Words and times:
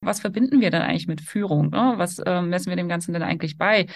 was 0.00 0.20
verbinden 0.20 0.60
wir 0.60 0.70
denn 0.70 0.82
eigentlich 0.82 1.08
mit 1.08 1.20
Führung? 1.20 1.70
Ne? 1.70 1.94
Was 1.96 2.20
ähm, 2.24 2.48
messen 2.48 2.70
wir 2.70 2.76
dem 2.76 2.88
Ganzen 2.88 3.12
denn 3.12 3.22
eigentlich 3.22 3.58
bei? 3.58 3.86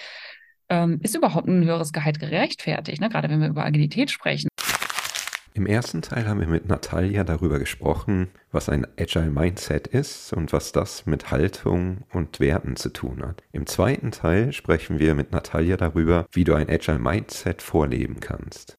Ähm, 0.69 0.99
ist 1.01 1.15
überhaupt 1.15 1.47
ein 1.47 1.63
höheres 1.63 1.93
Gehalt 1.93 2.19
gerechtfertigt, 2.19 3.01
ne? 3.01 3.09
gerade 3.09 3.29
wenn 3.29 3.41
wir 3.41 3.49
über 3.49 3.65
Agilität 3.65 4.11
sprechen? 4.11 4.47
Im 5.53 5.65
ersten 5.67 6.01
Teil 6.01 6.27
haben 6.27 6.41
wir 6.41 6.47
mit 6.47 6.67
Natalia 6.67 7.23
darüber 7.23 7.59
gesprochen, 7.59 8.27
was 8.51 8.67
ein 8.67 8.85
Agile 8.99 9.29
Mindset 9.29 9.87
ist 9.87 10.33
und 10.33 10.51
was 10.51 10.73
das 10.73 11.05
mit 11.05 11.31
Haltung 11.31 11.99
und 12.11 12.41
Werten 12.41 12.75
zu 12.75 12.89
tun 12.89 13.23
hat. 13.25 13.41
Im 13.53 13.65
zweiten 13.65 14.11
Teil 14.11 14.51
sprechen 14.51 14.99
wir 14.99 15.15
mit 15.15 15.31
Natalia 15.31 15.77
darüber, 15.77 16.25
wie 16.33 16.43
du 16.43 16.55
ein 16.55 16.69
Agile 16.69 16.99
Mindset 16.99 17.61
vorleben 17.61 18.19
kannst. 18.19 18.75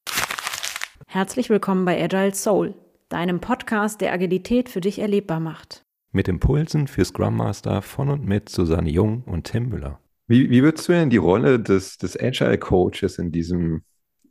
Herzlich 1.07 1.49
willkommen 1.49 1.87
bei 1.87 2.03
Agile 2.03 2.35
Soul, 2.35 2.75
deinem 3.09 3.41
Podcast, 3.41 4.03
der 4.03 4.13
Agilität 4.13 4.69
für 4.69 4.83
dich 4.83 4.99
erlebbar 4.99 5.41
macht. 5.41 5.86
Mit 6.17 6.29
Impulsen 6.29 6.87
für 6.87 7.05
Scrum 7.05 7.37
Master 7.37 7.83
von 7.83 8.09
und 8.09 8.25
mit 8.25 8.49
Susanne 8.49 8.89
Jung 8.89 9.23
und 9.25 9.45
Tim 9.45 9.69
Müller. 9.69 10.01
Wie, 10.27 10.49
wie 10.49 10.63
würdest 10.63 10.89
du 10.89 10.93
denn 10.93 11.11
die 11.11 11.19
Rolle 11.19 11.61
des, 11.61 11.99
des 11.99 12.19
Agile 12.19 12.57
Coaches 12.57 13.19
in 13.19 13.33
diesem, 13.33 13.83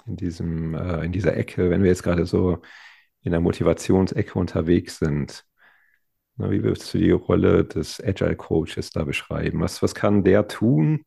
in 0.08 0.16
diesem, 0.16 0.74
äh, 0.74 1.06
in 1.06 1.12
dieser 1.12 1.38
Ecke, 1.38 1.70
wenn 1.70 1.84
wir 1.84 1.92
jetzt 1.92 2.02
gerade 2.02 2.26
so 2.26 2.58
in 3.22 3.34
der 3.34 3.40
Motivationsecke 3.40 4.34
unterwegs 4.34 4.98
sind, 4.98 5.46
na, 6.38 6.50
wie 6.50 6.64
würdest 6.64 6.92
du 6.92 6.98
die 6.98 7.12
Rolle 7.12 7.64
des 7.66 8.04
Agile 8.04 8.36
Coaches 8.36 8.90
da 8.90 9.04
beschreiben? 9.04 9.62
Was, 9.62 9.84
was 9.84 9.94
kann 9.94 10.24
der 10.24 10.48
tun, 10.48 11.06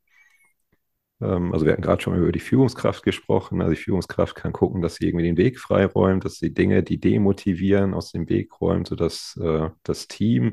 also 1.21 1.65
wir 1.65 1.73
hatten 1.73 1.83
gerade 1.83 2.01
schon 2.01 2.17
über 2.17 2.31
die 2.31 2.39
Führungskraft 2.39 3.03
gesprochen. 3.03 3.61
Also 3.61 3.75
die 3.75 3.81
Führungskraft 3.81 4.37
kann 4.37 4.53
gucken, 4.53 4.83
dass 4.83 4.97
sie 4.97 5.07
irgendwie 5.09 5.25
den 5.25 5.37
Weg 5.37 5.59
freiräumt, 5.59 6.25
dass 6.25 6.37
sie 6.37 6.55
Dinge, 6.55 6.83
die 6.83 6.99
demotivieren, 6.99 7.95
aus 7.95 8.13
dem 8.13 8.29
Weg 8.29 8.61
räumt, 8.61 8.89
sodass 8.89 9.37
äh, 9.43 9.71
das 9.83 10.07
Team 10.07 10.53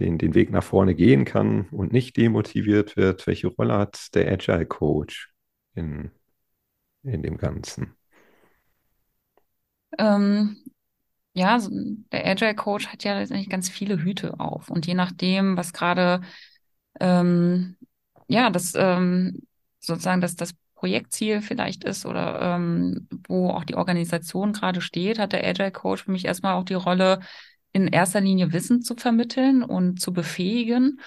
den, 0.00 0.18
den 0.18 0.34
Weg 0.34 0.50
nach 0.50 0.64
vorne 0.64 0.94
gehen 0.94 1.24
kann 1.24 1.68
und 1.70 1.92
nicht 1.92 2.16
demotiviert 2.16 2.96
wird. 2.96 3.26
Welche 3.26 3.46
Rolle 3.46 3.78
hat 3.78 4.14
der 4.14 4.30
Agile 4.30 4.66
Coach 4.66 5.32
in, 5.74 6.10
in 7.04 7.22
dem 7.22 7.36
Ganzen? 7.36 7.94
Ähm, 9.98 10.56
ja, 11.32 11.58
der 12.12 12.26
Agile 12.26 12.56
Coach 12.56 12.88
hat 12.88 13.04
ja 13.04 13.18
letztendlich 13.18 13.48
ganz 13.48 13.68
viele 13.68 14.02
Hüte 14.02 14.40
auf. 14.40 14.68
Und 14.68 14.86
je 14.86 14.94
nachdem, 14.94 15.56
was 15.56 15.72
gerade 15.72 16.22
ähm, 17.00 17.76
ja, 18.28 18.50
das 18.50 18.74
ähm, 18.76 19.45
sozusagen 19.86 20.20
das, 20.20 20.36
das 20.36 20.54
Projektziel 20.74 21.40
vielleicht 21.40 21.84
ist 21.84 22.04
oder 22.06 22.40
ähm, 22.42 23.08
wo 23.28 23.50
auch 23.50 23.64
die 23.64 23.76
Organisation 23.76 24.52
gerade 24.52 24.80
steht, 24.80 25.18
hat 25.18 25.32
der 25.32 25.46
Agile 25.46 25.72
Coach 25.72 26.04
für 26.04 26.12
mich 26.12 26.26
erstmal 26.26 26.54
auch 26.54 26.64
die 26.64 26.74
Rolle, 26.74 27.20
in 27.72 27.88
erster 27.88 28.22
Linie 28.22 28.52
Wissen 28.52 28.80
zu 28.80 28.94
vermitteln 28.96 29.62
und 29.62 30.00
zu 30.00 30.12
befähigen 30.12 31.00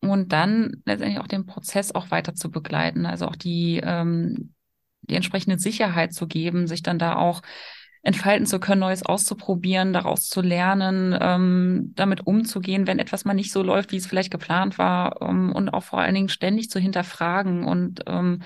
und 0.00 0.32
dann 0.32 0.82
letztendlich 0.84 1.20
auch 1.20 1.26
den 1.26 1.46
Prozess 1.46 1.92
auch 1.92 2.10
weiter 2.12 2.34
zu 2.34 2.50
begleiten, 2.50 3.04
also 3.04 3.26
auch 3.26 3.36
die, 3.36 3.80
ähm, 3.82 4.54
die 5.02 5.16
entsprechende 5.16 5.58
Sicherheit 5.58 6.12
zu 6.12 6.26
geben, 6.28 6.66
sich 6.66 6.82
dann 6.82 6.98
da 7.00 7.16
auch 7.16 7.42
entfalten 8.04 8.46
zu 8.46 8.60
können, 8.60 8.82
Neues 8.82 9.04
auszuprobieren, 9.04 9.94
daraus 9.94 10.28
zu 10.28 10.42
lernen, 10.42 11.16
ähm, 11.20 11.92
damit 11.96 12.26
umzugehen, 12.26 12.86
wenn 12.86 12.98
etwas 12.98 13.24
mal 13.24 13.32
nicht 13.32 13.50
so 13.50 13.62
läuft, 13.62 13.92
wie 13.92 13.96
es 13.96 14.06
vielleicht 14.06 14.30
geplant 14.30 14.76
war 14.78 15.22
ähm, 15.22 15.52
und 15.52 15.70
auch 15.70 15.82
vor 15.82 16.00
allen 16.00 16.14
Dingen 16.14 16.28
ständig 16.28 16.70
zu 16.70 16.78
hinterfragen 16.78 17.64
und 17.64 18.02
ähm, 18.06 18.42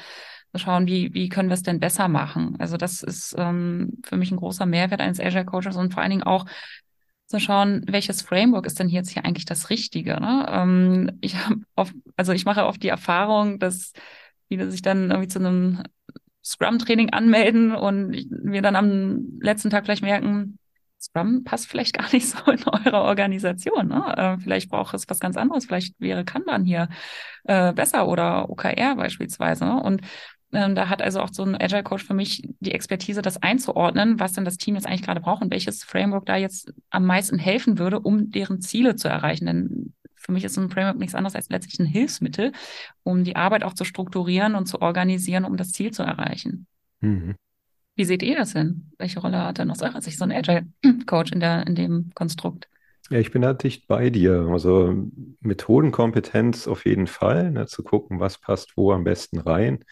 zu 0.53 0.59
schauen, 0.59 0.87
wie, 0.87 1.13
wie 1.13 1.29
können 1.29 1.49
wir 1.49 1.55
es 1.55 1.65
denn 1.65 1.81
besser 1.81 2.07
machen. 2.07 2.55
Also 2.61 2.77
das 2.77 3.03
ist 3.03 3.35
ähm, 3.37 3.99
für 4.05 4.17
mich 4.17 4.31
ein 4.31 4.37
großer 4.37 4.65
Mehrwert 4.65 5.01
eines 5.01 5.21
Azure 5.21 5.45
Coaches 5.45 5.77
und 5.77 5.93
vor 5.93 6.03
allen 6.03 6.11
Dingen 6.11 6.23
auch 6.23 6.47
zu 7.27 7.41
schauen, 7.41 7.83
welches 7.89 8.23
Framework 8.23 8.65
ist 8.65 8.79
denn 8.79 8.89
jetzt 8.89 9.11
hier 9.11 9.25
eigentlich 9.25 9.45
das 9.45 9.71
Richtige. 9.71 10.21
Ne? 10.21 10.47
Ähm, 10.49 11.19
ich 11.21 11.35
habe 11.37 11.57
oft, 11.75 11.95
also 12.17 12.33
ich 12.33 12.45
mache 12.45 12.65
oft 12.65 12.83
die 12.83 12.89
Erfahrung, 12.89 13.59
dass 13.59 13.93
viele 14.47 14.71
sich 14.71 14.83
dann 14.83 15.11
irgendwie 15.11 15.29
zu 15.29 15.41
einem 15.41 15.83
Scrum-Training 16.49 17.11
anmelden 17.11 17.75
und 17.75 18.13
wir 18.31 18.63
dann 18.63 18.77
am 18.77 19.39
letzten 19.41 19.71
Tag 19.71 19.85
vielleicht 19.85 20.03
merken, 20.03 20.59
Scrum 21.01 21.45
passt 21.45 21.69
vielleicht 21.69 21.97
gar 21.97 22.11
nicht 22.13 22.29
so 22.29 22.51
in 22.51 22.65
eure 22.67 23.03
Organisation. 23.03 23.89
Ne? 23.89 24.15
Äh, 24.17 24.39
vielleicht 24.39 24.71
braucht 24.71 24.95
es 24.95 25.09
was 25.09 25.21
ganz 25.21 25.37
anderes. 25.37 25.67
Vielleicht 25.67 25.95
wäre 26.01 26.25
Kanban 26.25 26.65
hier 26.65 26.89
äh, 27.45 27.73
besser 27.73 28.09
oder 28.09 28.51
OKR 28.51 28.97
beispielsweise. 28.97 29.67
Und 29.67 30.01
ähm, 30.53 30.75
da 30.75 30.89
hat 30.89 31.03
also 31.03 31.21
auch 31.21 31.29
so 31.31 31.43
ein 31.45 31.61
Agile 31.61 31.83
Coach 31.83 32.05
für 32.05 32.15
mich 32.15 32.49
die 32.61 32.73
Expertise, 32.73 33.21
das 33.21 33.43
einzuordnen, 33.43 34.19
was 34.19 34.33
denn 34.33 34.47
das 34.47 34.57
Team 34.57 34.75
jetzt 34.75 34.87
eigentlich 34.87 35.03
gerade 35.03 35.21
braucht 35.21 35.43
und 35.43 35.53
welches 35.53 35.85
Framework 35.85 36.25
da 36.25 36.37
jetzt 36.37 36.73
am 36.91 37.05
meisten 37.05 37.39
helfen 37.39 37.79
würde, 37.79 38.01
um 38.01 38.31
deren 38.31 38.61
Ziele 38.61 38.97
zu 38.97 39.09
erreichen. 39.09 39.47
Denn 39.47 39.95
für 40.29 40.33
mich 40.33 40.45
ist 40.45 40.59
ein 40.59 40.69
Framework 40.69 40.99
nichts 40.99 41.15
anderes 41.15 41.35
als 41.35 41.49
letztlich 41.49 41.81
ein 41.81 41.87
Hilfsmittel, 41.87 42.53
um 43.03 43.25
die 43.25 43.35
Arbeit 43.35 43.65
auch 43.65 43.73
zu 43.73 43.85
strukturieren 43.85 44.57
und 44.57 44.67
zu 44.67 44.83
organisieren, 44.83 45.47
um 45.47 45.57
das 45.57 45.73
Ziel 45.73 45.91
zu 45.91 46.03
erreichen. 46.03 46.67
Mhm. 47.01 47.35
Wie 47.97 48.05
seht 48.05 48.23
ihr 48.23 48.37
das 48.37 48.53
denn? 48.53 48.93
Welche 48.99 49.21
Rolle 49.21 49.43
hat 49.43 49.57
denn 49.57 49.71
aus 49.71 49.81
eurer 49.81 50.03
Sicht 50.03 50.19
so 50.19 50.25
ein 50.25 50.33
Agile-Coach 50.33 51.33
in, 51.33 51.41
in 51.41 51.75
dem 51.75 52.11
Konstrukt? 52.15 52.69
Ja, 53.09 53.19
ich 53.19 53.31
bin 53.31 53.41
da 53.41 53.55
dicht 53.55 53.89
bei 53.89 54.11
dir. 54.11 54.49
Also 54.51 55.09
Methodenkompetenz 55.41 56.69
auf 56.69 56.85
jeden 56.85 57.07
Fall, 57.07 57.51
ne, 57.51 57.67
zu 57.67 57.83
gucken, 57.83 58.21
was 58.21 58.39
passt 58.39 58.77
wo 58.77 58.93
am 58.93 59.05
besten 59.05 59.39
rein. 59.39 59.83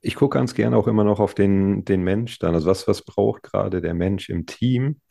Ich 0.00 0.14
gucke 0.14 0.38
ganz 0.38 0.54
gerne 0.54 0.78
auch 0.78 0.86
immer 0.86 1.04
noch 1.04 1.20
auf 1.20 1.34
den, 1.34 1.84
den 1.84 2.02
Mensch 2.02 2.38
dann. 2.38 2.54
Also 2.54 2.66
was, 2.66 2.88
was 2.88 3.02
braucht 3.02 3.42
gerade 3.42 3.82
der 3.82 3.92
Mensch 3.92 4.30
im 4.30 4.46
Team? 4.46 5.02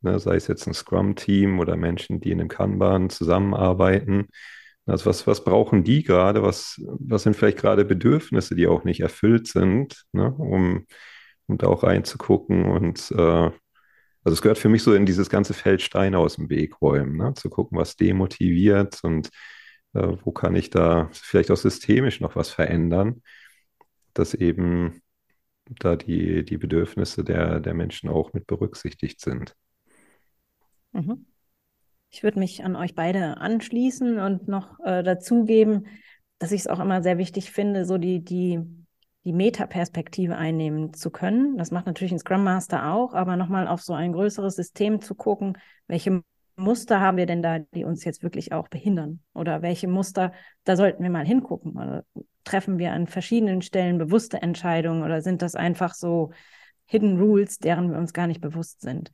Ne, 0.00 0.18
sei 0.18 0.36
es 0.36 0.46
jetzt 0.48 0.66
ein 0.66 0.74
Scrum-Team 0.74 1.58
oder 1.60 1.76
Menschen, 1.76 2.20
die 2.20 2.30
in 2.30 2.40
einem 2.40 2.48
Kanban 2.48 3.10
zusammenarbeiten. 3.10 4.28
Also 4.86 5.06
was, 5.06 5.26
was 5.26 5.44
brauchen 5.44 5.84
die 5.84 6.02
gerade? 6.02 6.42
Was, 6.42 6.80
was 6.84 7.24
sind 7.24 7.36
vielleicht 7.36 7.58
gerade 7.58 7.84
Bedürfnisse, 7.84 8.54
die 8.54 8.66
auch 8.66 8.84
nicht 8.84 9.00
erfüllt 9.00 9.48
sind, 9.48 10.04
ne, 10.12 10.32
um, 10.32 10.86
um 11.46 11.58
da 11.58 11.66
auch 11.68 11.82
reinzugucken 11.82 12.66
und 12.66 13.10
äh, 13.12 13.50
also 14.26 14.34
es 14.34 14.42
gehört 14.42 14.58
für 14.58 14.68
mich 14.68 14.82
so 14.82 14.92
in 14.92 15.06
dieses 15.06 15.30
ganze 15.30 15.54
Feld 15.54 15.82
Steine 15.82 16.18
aus 16.18 16.34
dem 16.34 16.50
Weg 16.50 16.82
räumen, 16.82 17.16
ne? 17.16 17.34
zu 17.34 17.48
gucken, 17.48 17.78
was 17.78 17.94
demotiviert 17.94 18.98
und 19.04 19.28
äh, 19.94 20.16
wo 20.24 20.32
kann 20.32 20.56
ich 20.56 20.68
da 20.68 21.08
vielleicht 21.12 21.52
auch 21.52 21.56
systemisch 21.56 22.20
noch 22.20 22.34
was 22.34 22.50
verändern, 22.50 23.22
dass 24.14 24.34
eben 24.34 25.00
da 25.66 25.94
die, 25.94 26.44
die 26.44 26.58
Bedürfnisse 26.58 27.22
der, 27.22 27.60
der 27.60 27.74
Menschen 27.74 28.08
auch 28.08 28.32
mit 28.32 28.48
berücksichtigt 28.48 29.20
sind. 29.20 29.54
Mhm. 30.92 31.26
Ich 32.10 32.22
würde 32.22 32.38
mich 32.38 32.64
an 32.64 32.76
euch 32.76 32.94
beide 32.94 33.38
anschließen 33.38 34.18
und 34.18 34.48
noch 34.48 34.80
äh, 34.80 35.02
dazugeben, 35.02 35.86
dass 36.38 36.52
ich 36.52 36.62
es 36.62 36.66
auch 36.66 36.80
immer 36.80 37.02
sehr 37.02 37.18
wichtig 37.18 37.50
finde, 37.50 37.84
so 37.84 37.98
die, 37.98 38.24
die, 38.24 38.60
die 39.24 39.32
Metaperspektive 39.32 40.36
einnehmen 40.36 40.94
zu 40.94 41.10
können. 41.10 41.58
Das 41.58 41.70
macht 41.70 41.86
natürlich 41.86 42.12
ein 42.12 42.18
Scrum 42.18 42.44
Master 42.44 42.92
auch, 42.92 43.14
aber 43.14 43.36
nochmal 43.36 43.66
auf 43.68 43.82
so 43.82 43.92
ein 43.92 44.12
größeres 44.12 44.54
System 44.54 45.00
zu 45.00 45.14
gucken, 45.14 45.58
welche 45.88 46.22
Muster 46.56 47.00
haben 47.00 47.18
wir 47.18 47.26
denn 47.26 47.42
da, 47.42 47.58
die 47.58 47.84
uns 47.84 48.04
jetzt 48.04 48.22
wirklich 48.22 48.52
auch 48.52 48.68
behindern? 48.68 49.20
Oder 49.34 49.60
welche 49.60 49.88
Muster, 49.88 50.32
da 50.64 50.76
sollten 50.76 51.02
wir 51.02 51.10
mal 51.10 51.26
hingucken. 51.26 51.72
Oder 51.72 52.04
treffen 52.44 52.78
wir 52.78 52.92
an 52.92 53.06
verschiedenen 53.06 53.60
Stellen 53.60 53.98
bewusste 53.98 54.40
Entscheidungen 54.40 55.02
oder 55.02 55.20
sind 55.20 55.42
das 55.42 55.54
einfach 55.54 55.94
so 55.94 56.30
Hidden 56.86 57.18
Rules, 57.18 57.58
deren 57.58 57.90
wir 57.90 57.98
uns 57.98 58.12
gar 58.12 58.26
nicht 58.26 58.40
bewusst 58.40 58.80
sind? 58.80 59.10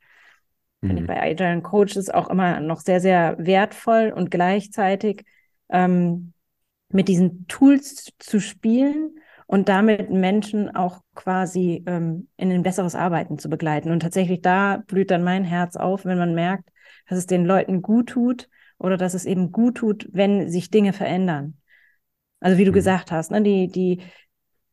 Finde 0.87 1.01
ich 1.01 1.07
mhm. 1.07 1.13
bei 1.13 1.21
Agile 1.21 1.61
Coaches 1.61 2.09
auch 2.09 2.29
immer 2.29 2.59
noch 2.59 2.81
sehr, 2.81 2.99
sehr 2.99 3.37
wertvoll 3.39 4.11
und 4.13 4.29
gleichzeitig 4.31 5.23
ähm, 5.69 6.33
mit 6.89 7.07
diesen 7.07 7.47
Tools 7.47 8.11
zu 8.19 8.41
spielen 8.41 9.17
und 9.47 9.69
damit 9.69 10.09
Menschen 10.09 10.75
auch 10.75 10.99
quasi 11.15 11.83
ähm, 11.87 12.27
in 12.35 12.51
ein 12.51 12.63
besseres 12.63 12.95
Arbeiten 12.95 13.39
zu 13.39 13.49
begleiten. 13.49 13.91
Und 13.91 14.01
tatsächlich 14.01 14.41
da 14.41 14.83
blüht 14.85 15.09
dann 15.09 15.23
mein 15.23 15.45
Herz 15.45 15.77
auf, 15.77 16.03
wenn 16.03 16.17
man 16.17 16.35
merkt, 16.35 16.67
dass 17.07 17.17
es 17.17 17.27
den 17.27 17.45
Leuten 17.45 17.81
gut 17.81 18.09
tut 18.09 18.49
oder 18.77 18.97
dass 18.97 19.13
es 19.13 19.23
eben 19.23 19.53
gut 19.53 19.75
tut, 19.75 20.09
wenn 20.11 20.49
sich 20.49 20.69
Dinge 20.69 20.91
verändern. 20.91 21.55
Also 22.41 22.57
wie 22.57 22.65
du 22.65 22.71
mhm. 22.71 22.75
gesagt 22.75 23.09
hast, 23.09 23.31
ne, 23.31 23.41
die, 23.41 23.69
die 23.69 24.01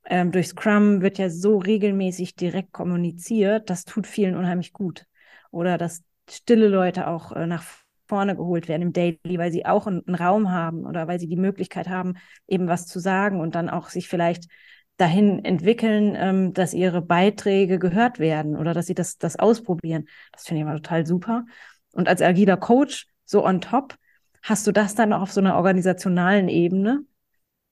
ähm, 0.06 0.32
durch 0.32 0.48
Scrum 0.48 1.02
wird 1.02 1.18
ja 1.18 1.30
so 1.30 1.58
regelmäßig 1.58 2.34
direkt 2.34 2.72
kommuniziert, 2.72 3.70
das 3.70 3.84
tut 3.84 4.08
vielen 4.08 4.34
unheimlich 4.34 4.72
gut 4.72 5.06
oder 5.50 5.78
dass 5.78 6.02
stille 6.28 6.68
Leute 6.68 7.06
auch 7.06 7.32
äh, 7.32 7.46
nach 7.46 7.64
vorne 8.06 8.36
geholt 8.36 8.68
werden 8.68 8.82
im 8.82 8.92
Daily, 8.92 9.38
weil 9.38 9.52
sie 9.52 9.66
auch 9.66 9.86
einen, 9.86 10.14
Raum 10.14 10.50
haben 10.50 10.84
oder 10.84 11.06
weil 11.06 11.20
sie 11.20 11.28
die 11.28 11.36
Möglichkeit 11.36 11.88
haben, 11.88 12.14
eben 12.48 12.66
was 12.66 12.86
zu 12.86 12.98
sagen 12.98 13.40
und 13.40 13.54
dann 13.54 13.70
auch 13.70 13.88
sich 13.88 14.08
vielleicht 14.08 14.48
dahin 14.96 15.44
entwickeln, 15.44 16.14
ähm, 16.16 16.52
dass 16.52 16.74
ihre 16.74 17.02
Beiträge 17.02 17.78
gehört 17.78 18.18
werden 18.18 18.56
oder 18.56 18.74
dass 18.74 18.86
sie 18.86 18.94
das, 18.94 19.16
das 19.16 19.38
ausprobieren. 19.38 20.06
Das 20.32 20.44
finde 20.44 20.60
ich 20.60 20.62
immer 20.62 20.76
total 20.76 21.06
super. 21.06 21.46
Und 21.92 22.08
als 22.08 22.20
agiler 22.20 22.56
Coach, 22.56 23.06
so 23.24 23.44
on 23.46 23.60
top, 23.60 23.96
hast 24.42 24.66
du 24.66 24.72
das 24.72 24.94
dann 24.94 25.12
auch 25.12 25.22
auf 25.22 25.32
so 25.32 25.40
einer 25.40 25.56
organisationalen 25.56 26.48
Ebene, 26.48 27.04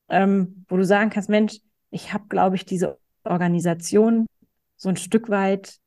ähm, 0.09 0.65
wo 0.69 0.77
du 0.77 0.85
sagen 0.85 1.11
kannst, 1.11 1.29
Mensch, 1.29 1.59
ich 1.91 2.13
habe, 2.13 2.25
glaube 2.29 2.57
ich, 2.57 2.65
diese 2.65 2.99
Organisation 3.25 4.27
so 4.77 4.89
ein 4.89 4.97
Stück 4.97 5.29
weit 5.29 5.79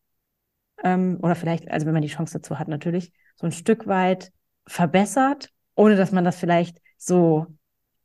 ähm, 0.84 1.18
oder 1.22 1.36
vielleicht, 1.36 1.70
also 1.70 1.86
wenn 1.86 1.94
man 1.94 2.02
die 2.02 2.08
Chance 2.10 2.40
dazu 2.40 2.60
hat 2.60 2.68
natürlich, 2.68 3.14
so 3.36 3.46
ein 3.46 3.52
Stück 3.52 3.88
weit 3.88 4.32
verbessert 4.68 5.50
ohne 5.76 5.96
dass 5.96 6.12
man 6.12 6.24
das 6.24 6.38
vielleicht 6.38 6.82
so 6.98 7.48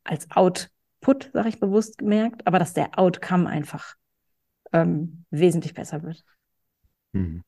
als 0.03 0.29
Output, 0.31 1.29
sage 1.33 1.49
ich 1.49 1.59
bewusst, 1.59 2.01
merkt, 2.01 2.47
aber 2.47 2.59
dass 2.59 2.73
der 2.73 2.97
Outcome 2.97 3.47
einfach 3.47 3.95
ähm, 4.73 5.25
wesentlich 5.29 5.73
besser 5.73 6.03
wird. 6.03 6.23
Mhm. 7.13 7.43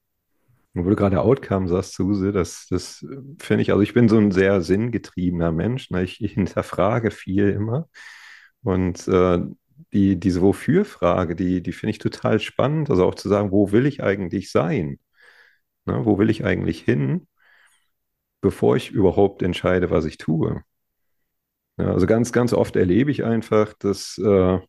Wo 0.73 0.87
du 0.87 0.95
gerade 0.95 1.19
Outcome 1.21 1.67
sagst, 1.67 1.95
Suse, 1.95 2.31
das, 2.31 2.67
das 2.69 3.05
finde 3.39 3.63
ich, 3.63 3.71
also 3.71 3.81
ich 3.81 3.93
bin 3.93 4.07
so 4.07 4.17
ein 4.17 4.31
sehr 4.31 4.61
sinngetriebener 4.61 5.51
Mensch. 5.51 5.89
Ne? 5.89 6.03
Ich, 6.03 6.21
ich 6.21 6.33
hinterfrage 6.33 7.11
viel 7.11 7.49
immer. 7.49 7.89
Und 8.61 9.07
äh, 9.07 9.39
die, 9.91 10.19
diese 10.19 10.41
Wofür-Frage, 10.41 11.35
die, 11.35 11.63
die 11.63 11.71
finde 11.71 11.91
ich 11.91 11.97
total 11.97 12.39
spannend. 12.39 12.91
Also 12.91 13.03
auch 13.05 13.15
zu 13.15 13.29
sagen, 13.29 13.51
wo 13.51 13.71
will 13.71 13.87
ich 13.87 14.03
eigentlich 14.03 14.51
sein? 14.51 14.99
Ne? 15.89 16.05
Wo 16.05 16.17
will 16.19 16.29
ich 16.29 16.45
eigentlich 16.45 16.81
hin, 16.81 17.27
bevor 18.41 18.75
ich 18.75 18.91
überhaupt 18.91 19.41
entscheide, 19.41 19.89
was 19.89 20.05
ich 20.05 20.17
tue? 20.17 20.63
Ja, 21.77 21.93
also 21.93 22.07
ganz, 22.07 22.31
ganz 22.31 22.53
oft 22.53 22.75
erlebe 22.75 23.11
ich 23.11 23.23
einfach, 23.23 23.73
dass 23.73 24.17
äh, 24.17 24.59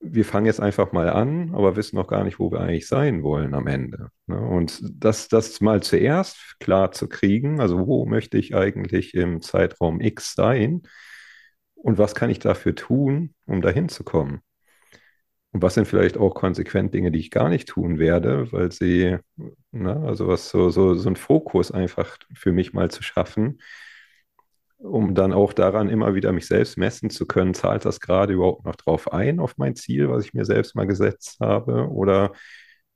wir 0.00 0.24
fangen 0.24 0.46
jetzt 0.46 0.60
einfach 0.60 0.92
mal 0.92 1.10
an, 1.10 1.54
aber 1.54 1.76
wissen 1.76 1.96
noch 1.96 2.06
gar 2.06 2.24
nicht, 2.24 2.38
wo 2.38 2.50
wir 2.50 2.60
eigentlich 2.60 2.88
sein 2.88 3.22
wollen 3.22 3.54
am 3.54 3.66
Ende. 3.66 4.08
Ne? 4.26 4.40
Und 4.40 4.80
das, 4.82 5.28
das 5.28 5.60
mal 5.60 5.82
zuerst 5.82 6.58
klar 6.58 6.92
zu 6.92 7.08
kriegen, 7.08 7.60
also 7.60 7.86
wo 7.86 8.06
möchte 8.06 8.38
ich 8.38 8.54
eigentlich 8.54 9.14
im 9.14 9.42
Zeitraum 9.42 10.00
X 10.00 10.34
sein 10.34 10.82
und 11.74 11.98
was 11.98 12.14
kann 12.14 12.30
ich 12.30 12.38
dafür 12.38 12.74
tun, 12.74 13.34
um 13.44 13.60
dahin 13.60 13.88
zu 13.88 14.04
kommen? 14.04 14.40
Und 15.52 15.62
was 15.62 15.74
sind 15.74 15.88
vielleicht 15.88 16.16
auch 16.16 16.34
konsequent 16.34 16.94
Dinge, 16.94 17.10
die 17.10 17.18
ich 17.18 17.30
gar 17.30 17.48
nicht 17.48 17.68
tun 17.68 17.98
werde, 17.98 18.52
weil 18.52 18.70
sie, 18.70 19.16
na, 19.72 19.94
ne, 19.96 20.06
also 20.08 20.28
was 20.28 20.48
so, 20.48 20.70
so, 20.70 20.94
so 20.94 21.08
ein 21.08 21.16
Fokus 21.16 21.72
einfach 21.72 22.16
für 22.34 22.52
mich 22.52 22.72
mal 22.72 22.90
zu 22.90 23.02
schaffen, 23.02 23.60
um 24.78 25.14
dann 25.14 25.32
auch 25.32 25.52
daran 25.52 25.88
immer 25.88 26.14
wieder 26.14 26.32
mich 26.32 26.46
selbst 26.46 26.78
messen 26.78 27.10
zu 27.10 27.26
können, 27.26 27.54
zahlt 27.54 27.84
das 27.84 28.00
gerade 28.00 28.32
überhaupt 28.34 28.64
noch 28.64 28.76
drauf 28.76 29.12
ein, 29.12 29.40
auf 29.40 29.58
mein 29.58 29.76
Ziel, 29.76 30.08
was 30.08 30.24
ich 30.24 30.34
mir 30.34 30.44
selbst 30.44 30.74
mal 30.76 30.86
gesetzt 30.86 31.38
habe? 31.40 31.88
Oder 31.90 32.32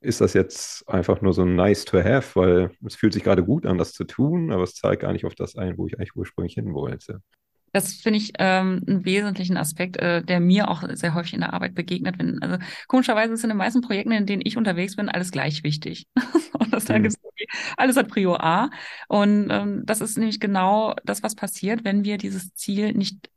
ist 0.01 0.21
das 0.21 0.33
jetzt 0.33 0.87
einfach 0.89 1.21
nur 1.21 1.33
so 1.33 1.43
ein 1.43 1.55
nice 1.55 1.85
to 1.85 1.97
have, 2.03 2.39
weil 2.39 2.71
es 2.85 2.95
fühlt 2.95 3.13
sich 3.13 3.23
gerade 3.23 3.43
gut 3.43 3.65
an, 3.65 3.77
das 3.77 3.93
zu 3.93 4.05
tun, 4.05 4.51
aber 4.51 4.63
es 4.63 4.75
zahlt 4.75 4.99
gar 5.01 5.13
nicht 5.13 5.25
auf 5.25 5.35
das 5.35 5.55
ein, 5.57 5.77
wo 5.77 5.87
ich 5.87 5.97
eigentlich 5.97 6.15
ursprünglich 6.15 6.53
hin 6.55 6.73
wollte. 6.73 7.21
Das 7.75 7.93
finde 7.93 8.19
ich 8.19 8.31
ähm, 8.39 8.81
einen 8.87 9.03
wesentlichen 9.03 9.57
Aspekt, 9.57 9.97
äh, 9.97 10.23
der 10.23 10.39
mir 10.39 10.69
auch 10.69 10.83
sehr 10.93 11.13
häufig 11.13 11.33
in 11.33 11.41
der 11.41 11.53
Arbeit 11.53 11.75
begegnet. 11.75 12.17
Wenn, 12.17 12.41
also 12.41 12.57
komischerweise 12.87 13.35
sind 13.35 13.49
in 13.49 13.49
den 13.49 13.57
meisten 13.57 13.81
Projekten, 13.81 14.13
in 14.13 14.25
denen 14.25 14.41
ich 14.45 14.55
unterwegs 14.55 14.95
bin, 14.95 15.09
alles 15.09 15.29
gleich 15.29 15.61
wichtig. 15.65 16.07
und 16.57 16.73
das 16.73 16.87
mhm. 16.87 17.03
gibt's 17.03 17.17
alles 17.75 17.97
hat 17.97 18.07
Prior 18.07 18.41
A. 18.41 18.69
Und 19.09 19.49
ähm, 19.51 19.81
das 19.85 19.99
ist 19.99 20.17
nämlich 20.17 20.39
genau 20.39 20.95
das, 21.03 21.21
was 21.21 21.35
passiert, 21.35 21.83
wenn 21.83 22.05
wir 22.05 22.17
dieses 22.17 22.53
Ziel 22.53 22.93
nicht 22.93 23.29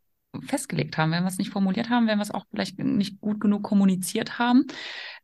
festgelegt 0.43 0.99
haben, 0.99 1.11
wenn 1.13 1.23
wir 1.23 1.29
es 1.29 1.39
nicht 1.39 1.51
formuliert 1.51 1.91
haben, 1.91 2.07
wenn 2.07 2.19
wir 2.19 2.23
es 2.23 2.31
auch 2.31 2.45
vielleicht 2.51 2.79
nicht 2.79 3.21
gut 3.21 3.41
genug 3.41 3.63
kommuniziert 3.63 4.39
haben. 4.39 4.67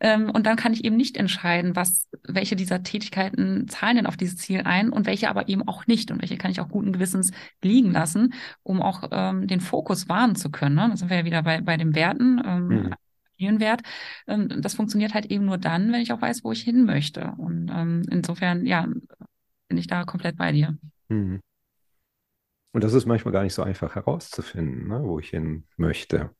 Ähm, 0.00 0.30
und 0.30 0.46
dann 0.46 0.56
kann 0.56 0.72
ich 0.72 0.84
eben 0.84 0.96
nicht 0.96 1.16
entscheiden, 1.16 1.76
was, 1.76 2.08
welche 2.22 2.56
dieser 2.56 2.82
Tätigkeiten 2.82 3.68
zahlen 3.68 3.96
denn 3.96 4.06
auf 4.06 4.16
dieses 4.16 4.36
Ziel 4.36 4.62
ein 4.62 4.90
und 4.90 5.06
welche 5.06 5.28
aber 5.28 5.48
eben 5.48 5.66
auch 5.68 5.86
nicht 5.86 6.10
und 6.10 6.22
welche 6.22 6.36
kann 6.36 6.50
ich 6.50 6.60
auch 6.60 6.68
guten 6.68 6.92
Gewissens 6.92 7.32
liegen 7.62 7.92
lassen, 7.92 8.34
um 8.62 8.80
auch 8.80 9.08
ähm, 9.12 9.46
den 9.46 9.60
Fokus 9.60 10.08
wahren 10.08 10.36
zu 10.36 10.50
können. 10.50 10.76
Ne? 10.76 10.88
Da 10.90 10.96
sind 10.96 11.10
wir 11.10 11.18
ja 11.18 11.24
wieder 11.24 11.42
bei, 11.42 11.60
bei 11.60 11.76
den 11.76 11.94
Werten. 11.94 12.40
Ähm, 12.44 12.68
mhm. 12.68 12.94
Wert. 13.36 13.82
Ähm, 14.26 14.62
das 14.62 14.74
funktioniert 14.74 15.12
halt 15.12 15.26
eben 15.26 15.44
nur 15.44 15.58
dann, 15.58 15.92
wenn 15.92 16.00
ich 16.00 16.12
auch 16.12 16.22
weiß, 16.22 16.44
wo 16.44 16.52
ich 16.52 16.62
hin 16.62 16.84
möchte. 16.84 17.34
Und 17.36 17.70
ähm, 17.70 18.02
insofern, 18.10 18.64
ja, 18.64 18.88
bin 19.68 19.76
ich 19.76 19.86
da 19.86 20.04
komplett 20.04 20.38
bei 20.38 20.52
dir. 20.52 20.78
Mhm. 21.08 21.40
Und 22.74 22.82
das 22.82 22.92
ist 22.92 23.06
manchmal 23.06 23.30
gar 23.32 23.44
nicht 23.44 23.54
so 23.54 23.62
einfach 23.62 23.94
herauszufinden, 23.94 24.88
ne, 24.88 25.00
wo 25.04 25.20
ich 25.20 25.30
hin 25.30 25.64
möchte. 25.76 26.30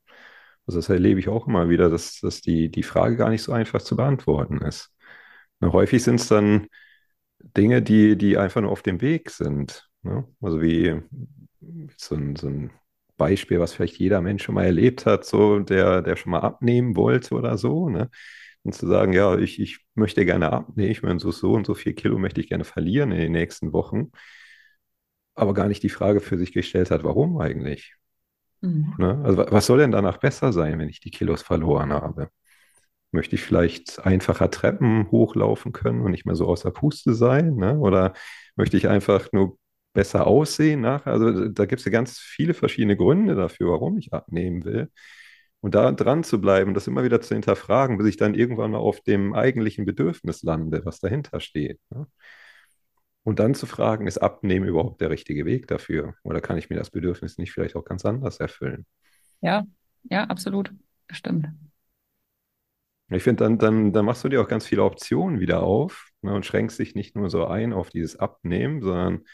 Also 0.66 0.80
das 0.80 0.88
erlebe 0.88 1.20
ich 1.20 1.28
auch 1.28 1.46
immer 1.46 1.68
wieder, 1.68 1.88
dass, 1.88 2.18
dass 2.20 2.40
die, 2.40 2.70
die 2.70 2.82
Frage 2.82 3.16
gar 3.16 3.30
nicht 3.30 3.44
so 3.44 3.52
einfach 3.52 3.80
zu 3.80 3.94
beantworten 3.94 4.58
ist. 4.58 4.90
Und 5.60 5.72
häufig 5.72 6.02
sind 6.02 6.16
es 6.16 6.26
dann 6.26 6.66
Dinge, 7.38 7.82
die, 7.82 8.18
die 8.18 8.36
einfach 8.36 8.60
nur 8.62 8.72
auf 8.72 8.82
dem 8.82 9.00
Weg 9.00 9.30
sind. 9.30 9.88
Ne? 10.02 10.26
Also 10.40 10.60
wie 10.60 11.00
so 11.96 12.16
ein, 12.16 12.34
so 12.34 12.48
ein 12.48 12.72
Beispiel, 13.16 13.60
was 13.60 13.72
vielleicht 13.72 13.98
jeder 13.98 14.20
Mensch 14.20 14.42
schon 14.42 14.56
mal 14.56 14.64
erlebt 14.64 15.06
hat, 15.06 15.24
so 15.24 15.60
der, 15.60 16.02
der 16.02 16.16
schon 16.16 16.32
mal 16.32 16.40
abnehmen 16.40 16.96
wollte 16.96 17.36
oder 17.36 17.56
so. 17.58 17.88
Ne? 17.88 18.10
Und 18.64 18.74
zu 18.74 18.88
sagen, 18.88 19.12
ja, 19.12 19.38
ich, 19.38 19.60
ich 19.60 19.78
möchte 19.94 20.24
gerne 20.24 20.52
abnehmen, 20.52 20.90
ich 20.90 21.04
meine, 21.04 21.20
so, 21.20 21.30
so 21.30 21.52
und 21.52 21.64
so 21.64 21.74
viel 21.74 21.94
Kilo 21.94 22.18
möchte 22.18 22.40
ich 22.40 22.48
gerne 22.48 22.64
verlieren 22.64 23.12
in 23.12 23.20
den 23.20 23.32
nächsten 23.32 23.72
Wochen 23.72 24.10
aber 25.34 25.54
gar 25.54 25.68
nicht 25.68 25.82
die 25.82 25.88
Frage 25.88 26.20
für 26.20 26.38
sich 26.38 26.52
gestellt 26.52 26.90
hat, 26.90 27.04
warum 27.04 27.38
eigentlich? 27.38 27.94
Mhm. 28.60 28.94
Ne? 28.98 29.20
Also 29.24 29.46
was 29.50 29.66
soll 29.66 29.78
denn 29.78 29.90
danach 29.90 30.18
besser 30.18 30.52
sein, 30.52 30.78
wenn 30.78 30.88
ich 30.88 31.00
die 31.00 31.10
Kilos 31.10 31.42
verloren 31.42 31.92
habe? 31.92 32.30
Möchte 33.12 33.36
ich 33.36 33.42
vielleicht 33.42 34.04
einfacher 34.04 34.50
Treppen 34.50 35.10
hochlaufen 35.10 35.72
können 35.72 36.00
und 36.00 36.10
nicht 36.10 36.26
mehr 36.26 36.34
so 36.34 36.46
außer 36.46 36.70
Puste 36.72 37.14
sein? 37.14 37.54
Ne? 37.56 37.78
Oder 37.78 38.14
möchte 38.56 38.76
ich 38.76 38.88
einfach 38.88 39.28
nur 39.32 39.58
besser 39.92 40.26
aussehen 40.26 40.80
nachher? 40.80 41.12
Also 41.12 41.48
da 41.48 41.66
gibt 41.66 41.80
es 41.80 41.86
ja 41.86 41.92
ganz 41.92 42.18
viele 42.18 42.54
verschiedene 42.54 42.96
Gründe 42.96 43.34
dafür, 43.36 43.70
warum 43.70 43.98
ich 43.98 44.12
abnehmen 44.12 44.64
will. 44.64 44.90
Und 45.60 45.74
da 45.74 45.92
dran 45.92 46.24
zu 46.24 46.40
bleiben, 46.40 46.74
das 46.74 46.88
immer 46.88 47.04
wieder 47.04 47.22
zu 47.22 47.34
hinterfragen, 47.34 47.96
bis 47.96 48.08
ich 48.08 48.16
dann 48.18 48.34
irgendwann 48.34 48.72
mal 48.72 48.78
auf 48.78 49.00
dem 49.00 49.32
eigentlichen 49.32 49.86
Bedürfnis 49.86 50.42
lande, 50.42 50.84
was 50.84 51.00
dahinter 51.00 51.40
steht. 51.40 51.80
Ne? 51.90 52.06
Und 53.24 53.38
dann 53.40 53.54
zu 53.54 53.66
fragen, 53.66 54.06
ist 54.06 54.18
Abnehmen 54.18 54.68
überhaupt 54.68 55.00
der 55.00 55.10
richtige 55.10 55.46
Weg 55.46 55.66
dafür? 55.68 56.14
Oder 56.24 56.40
kann 56.40 56.58
ich 56.58 56.70
mir 56.70 56.76
das 56.76 56.90
Bedürfnis 56.90 57.38
nicht 57.38 57.52
vielleicht 57.52 57.76
auch 57.76 57.84
ganz 57.84 58.04
anders 58.04 58.40
erfüllen? 58.40 58.86
Ja, 59.40 59.64
ja, 60.10 60.24
absolut. 60.24 60.70
Stimmt. 61.10 61.46
Ich 63.10 63.22
finde, 63.22 63.44
dann, 63.44 63.58
dann, 63.58 63.92
dann 63.92 64.04
machst 64.06 64.24
du 64.24 64.28
dir 64.28 64.40
auch 64.42 64.48
ganz 64.48 64.66
viele 64.66 64.82
Optionen 64.84 65.38
wieder 65.40 65.62
auf 65.62 66.08
ne, 66.22 66.34
und 66.34 66.46
schränkst 66.46 66.78
dich 66.78 66.94
nicht 66.94 67.14
nur 67.16 67.30
so 67.30 67.46
ein 67.46 67.72
auf 67.72 67.90
dieses 67.90 68.16
Abnehmen, 68.18 68.80
sondern 68.82 69.24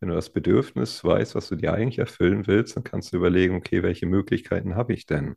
wenn 0.00 0.08
du 0.08 0.14
das 0.14 0.30
Bedürfnis 0.32 1.04
weißt, 1.04 1.34
was 1.34 1.48
du 1.48 1.56
dir 1.56 1.72
eigentlich 1.74 1.98
erfüllen 1.98 2.46
willst, 2.46 2.76
dann 2.76 2.84
kannst 2.84 3.12
du 3.12 3.16
überlegen, 3.18 3.54
okay, 3.56 3.82
welche 3.82 4.06
Möglichkeiten 4.06 4.76
habe 4.76 4.94
ich 4.94 5.06
denn? 5.06 5.34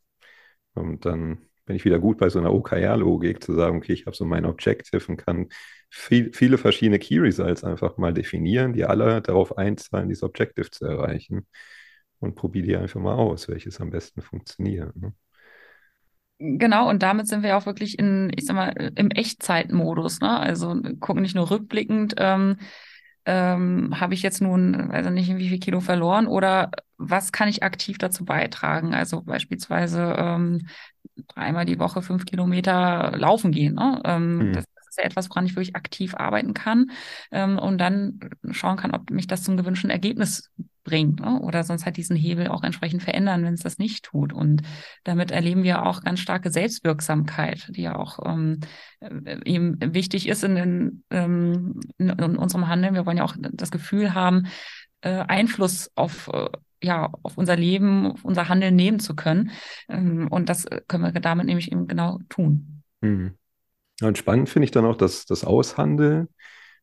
Und 0.75 1.05
dann 1.05 1.47
bin 1.65 1.75
ich 1.75 1.85
wieder 1.85 1.99
gut 1.99 2.17
bei 2.17 2.29
so 2.29 2.39
einer 2.39 2.53
OKR-Logik 2.53 3.43
zu 3.43 3.53
sagen, 3.53 3.77
okay, 3.77 3.93
ich 3.93 4.05
habe 4.05 4.15
so 4.15 4.25
mein 4.25 4.45
Objective 4.45 5.03
und 5.07 5.17
kann 5.17 5.47
viel, 5.89 6.31
viele 6.33 6.57
verschiedene 6.57 6.99
Key 6.99 7.19
Results 7.19 7.63
einfach 7.63 7.97
mal 7.97 8.13
definieren, 8.13 8.73
die 8.73 8.85
alle 8.85 9.21
darauf 9.21 9.57
einzahlen, 9.57 10.09
dieses 10.09 10.23
Objective 10.23 10.69
zu 10.71 10.85
erreichen. 10.85 11.47
Und 12.19 12.35
probiere 12.35 12.67
die 12.67 12.75
einfach 12.75 12.99
mal 12.99 13.15
aus, 13.15 13.47
welches 13.47 13.81
am 13.81 13.89
besten 13.89 14.21
funktioniert. 14.21 14.95
Ne? 14.95 15.13
Genau, 16.37 16.89
und 16.89 17.03
damit 17.03 17.27
sind 17.27 17.43
wir 17.43 17.57
auch 17.57 17.65
wirklich 17.65 17.99
in, 17.99 18.31
ich 18.35 18.45
sag 18.45 18.55
mal, 18.55 18.91
im 18.95 19.11
Echtzeitmodus, 19.11 20.21
ne? 20.21 20.39
Also 20.39 20.75
gucken 20.99 21.21
nicht 21.21 21.35
nur 21.35 21.51
rückblickend, 21.51 22.15
ähm, 22.17 22.57
ähm, 23.25 23.99
habe 23.99 24.13
ich 24.13 24.21
jetzt 24.21 24.41
nun, 24.41 24.89
weiß 24.89 25.05
ich 25.05 25.11
nicht, 25.11 25.37
wie 25.37 25.49
viel 25.49 25.59
Kilo 25.59 25.79
verloren 25.79 26.27
oder 26.27 26.71
was 26.97 27.31
kann 27.31 27.49
ich 27.49 27.63
aktiv 27.63 27.97
dazu 27.97 28.25
beitragen? 28.25 28.93
Also 28.93 29.21
beispielsweise 29.21 30.15
ähm, 30.17 30.67
dreimal 31.27 31.65
die 31.65 31.79
Woche 31.79 32.01
fünf 32.01 32.25
Kilometer 32.25 33.13
laufen 33.17 33.51
gehen. 33.51 33.75
Ne? 33.75 34.01
Ähm, 34.05 34.37
mhm. 34.37 34.53
Das 34.53 34.65
ist 34.89 34.97
ja 34.97 35.03
etwas, 35.03 35.29
woran 35.29 35.45
ich 35.45 35.55
wirklich 35.55 35.75
aktiv 35.75 36.15
arbeiten 36.15 36.53
kann 36.53 36.91
ähm, 37.31 37.57
und 37.57 37.77
dann 37.77 38.19
schauen 38.51 38.77
kann, 38.77 38.91
ob 38.91 39.09
mich 39.09 39.27
das 39.27 39.43
zum 39.43 39.57
gewünschten 39.57 39.89
Ergebnis 39.89 40.51
bringt 40.83 41.19
ne? 41.19 41.39
oder 41.41 41.63
sonst 41.63 41.85
halt 41.85 41.97
diesen 41.97 42.15
Hebel 42.15 42.47
auch 42.47 42.63
entsprechend 42.63 43.03
verändern, 43.03 43.43
wenn 43.43 43.53
es 43.53 43.61
das 43.61 43.77
nicht 43.77 44.05
tut. 44.05 44.33
Und 44.33 44.61
damit 45.03 45.31
erleben 45.31 45.63
wir 45.63 45.85
auch 45.85 46.01
ganz 46.01 46.19
starke 46.19 46.51
Selbstwirksamkeit, 46.51 47.67
die 47.69 47.83
ja 47.83 47.95
auch 47.95 48.19
ähm, 48.25 48.59
äh, 48.99 49.37
eben 49.45 49.77
wichtig 49.93 50.27
ist 50.27 50.43
in, 50.43 50.55
den, 50.55 51.03
ähm, 51.09 51.79
in, 51.97 52.09
in 52.09 52.37
unserem 52.37 52.67
Handeln. 52.67 52.93
Wir 52.93 53.05
wollen 53.05 53.17
ja 53.17 53.23
auch 53.23 53.35
das 53.39 53.71
Gefühl 53.71 54.13
haben, 54.13 54.47
äh, 55.01 55.23
Einfluss 55.27 55.91
auf 55.95 56.29
äh, 56.33 56.49
ja, 56.83 57.11
auf 57.21 57.37
unser 57.37 57.55
Leben, 57.55 58.07
auf 58.07 58.25
unser 58.25 58.49
Handeln 58.49 58.75
nehmen 58.75 58.99
zu 58.99 59.15
können. 59.15 59.51
Ähm, 59.87 60.27
und 60.29 60.49
das 60.49 60.65
können 60.87 61.03
wir 61.03 61.21
damit 61.21 61.45
nämlich 61.45 61.71
eben 61.71 61.87
genau 61.87 62.19
tun. 62.27 62.81
Mhm. 63.01 63.35
Und 64.01 64.17
spannend 64.17 64.49
finde 64.49 64.65
ich 64.65 64.71
dann 64.71 64.85
auch 64.85 64.95
das, 64.95 65.25
das 65.25 65.43
Aushandeln, 65.43 66.27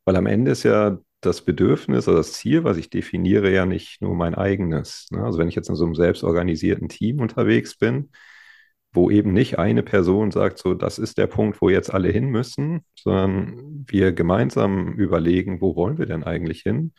weil 0.05 0.15
am 0.15 0.27
Ende 0.27 0.53
ist 0.53 0.63
ja 0.63 0.99
das 1.21 1.43
Bedürfnis 1.45 2.07
oder 2.09 2.19
das 2.19 2.33
Ziel, 2.35 2.65
was 2.65 2.77
ich 2.77 2.91
definiere, 2.91 3.53
ja 3.53 3.67
nicht 3.67 4.01
nur 4.01 4.15
mein 4.15 4.35
eigenes. 4.35 5.09
Ne? 5.11 5.25
Also 5.25 5.39
wenn 5.39 5.49
ich 5.49 5.55
jetzt 5.57 5.69
in 5.69 5.75
so 5.75 5.85
einem 5.85 5.95
selbstorganisierten 5.95 6.89
Team 6.89 7.21
unterwegs 7.21 7.77
bin, 7.77 8.11
wo 8.93 9.11
eben 9.11 9.33
nicht 9.33 9.59
eine 9.59 9.83
Person 9.83 10.31
sagt, 10.31 10.59
so, 10.59 10.75
das 10.75 10.99
ist 10.99 11.19
der 11.19 11.27
Punkt, 11.27 11.61
wo 11.61 11.69
jetzt 11.69 11.93
alle 11.93 12.09
hin 12.11 12.27
müssen, 12.29 12.85
sondern 12.95 13.85
wir 13.87 14.13
gemeinsam 14.13 14.95
überlegen, 14.95 15.61
wo 15.61 15.77
wollen 15.77 15.99
wir 15.99 16.07
denn 16.07 16.25
eigentlich 16.25 16.63
hin? 16.63 16.93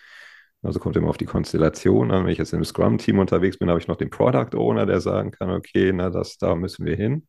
Also 0.61 0.79
kommt 0.79 0.97
immer 0.97 1.09
auf 1.09 1.17
die 1.17 1.25
Konstellation 1.25 2.11
an. 2.11 2.25
Wenn 2.25 2.31
ich 2.31 2.37
jetzt 2.37 2.53
im 2.53 2.63
Scrum-Team 2.63 3.19
unterwegs 3.19 3.57
bin, 3.57 3.69
habe 3.69 3.79
ich 3.79 3.87
noch 3.87 3.95
den 3.95 4.09
Product 4.09 4.55
Owner, 4.57 4.85
der 4.85 4.99
sagen 5.01 5.31
kann, 5.31 5.49
okay, 5.51 5.91
na, 5.93 6.09
das, 6.09 6.37
da 6.37 6.55
müssen 6.55 6.85
wir 6.85 6.95
hin. 6.95 7.27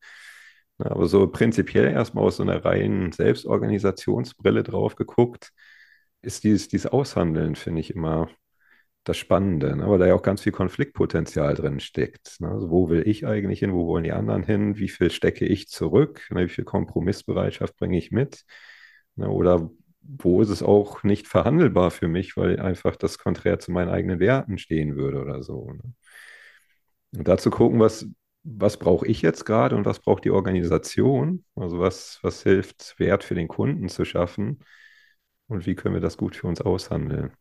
Aber 0.79 1.07
so 1.07 1.27
prinzipiell 1.29 1.93
erstmal 1.93 2.25
aus 2.25 2.37
so 2.37 2.43
einer 2.43 2.65
reinen 2.65 3.13
Selbstorganisationsbrille 3.13 4.63
drauf 4.63 4.97
geguckt, 4.97 5.53
ist 6.23 6.45
dieses, 6.45 6.69
dieses 6.69 6.87
Aushandeln, 6.87 7.57
finde 7.57 7.81
ich 7.81 7.95
immer 7.95 8.29
das 9.05 9.17
Spannende, 9.17 9.77
ne? 9.77 9.89
weil 9.89 9.99
da 9.99 10.07
ja 10.07 10.15
auch 10.15 10.23
ganz 10.23 10.43
viel 10.43 10.53
Konfliktpotenzial 10.53 11.55
drin 11.55 11.81
steckt. 11.81 12.41
Ne? 12.41 12.49
Also 12.49 12.71
wo 12.71 12.91
will 12.91 13.07
ich 13.09 13.27
eigentlich 13.27 13.61
hin, 13.61 13.73
wo 13.73 13.87
wollen 13.87 14.05
die 14.05 14.13
anderen 14.13 14.43
hin, 14.43 14.77
wie 14.77 14.89
viel 14.89 15.11
stecke 15.11 15.47
ich 15.47 15.69
zurück, 15.69 16.27
ne? 16.31 16.45
wie 16.45 16.49
viel 16.49 16.65
Kompromissbereitschaft 16.65 17.77
bringe 17.77 17.97
ich 17.97 18.11
mit 18.11 18.45
ne? 19.17 19.31
oder 19.31 19.71
wo 20.03 20.43
ist 20.43 20.51
es 20.51 20.63
auch 20.63 21.03
nicht 21.03 21.29
verhandelbar 21.29 21.91
für 21.91 22.09
mich, 22.09 22.37
weil 22.37 22.61
einfach 22.61 22.97
das 22.97 23.19
konträr 23.19 23.59
zu 23.59 23.73
meinen 23.73 23.91
eigenen 23.91 24.21
Werten 24.21 24.59
stehen 24.59 24.97
würde 24.97 25.21
oder 25.21 25.43
so. 25.43 25.73
Ne? 25.73 25.95
Und 27.17 27.27
dazu 27.27 27.51
gucken, 27.51 27.81
was, 27.81 28.07
was 28.43 28.79
brauche 28.79 29.07
ich 29.07 29.23
jetzt 29.23 29.45
gerade 29.45 29.77
und 29.77 29.87
was 29.87 30.01
braucht 30.01 30.25
die 30.25 30.31
Organisation, 30.31 31.45
also 31.55 31.79
was, 31.79 32.19
was 32.23 32.43
hilft, 32.43 32.97
Wert 32.99 33.25
für 33.25 33.35
den 33.35 33.49
Kunden 33.49 33.89
zu 33.89 34.05
schaffen 34.05 34.61
und 35.51 35.67
wie 35.67 35.75
können 35.75 35.95
wir 35.95 36.01
das 36.01 36.17
gut 36.17 36.37
für 36.37 36.47
uns 36.47 36.61
aushandeln. 36.61 37.33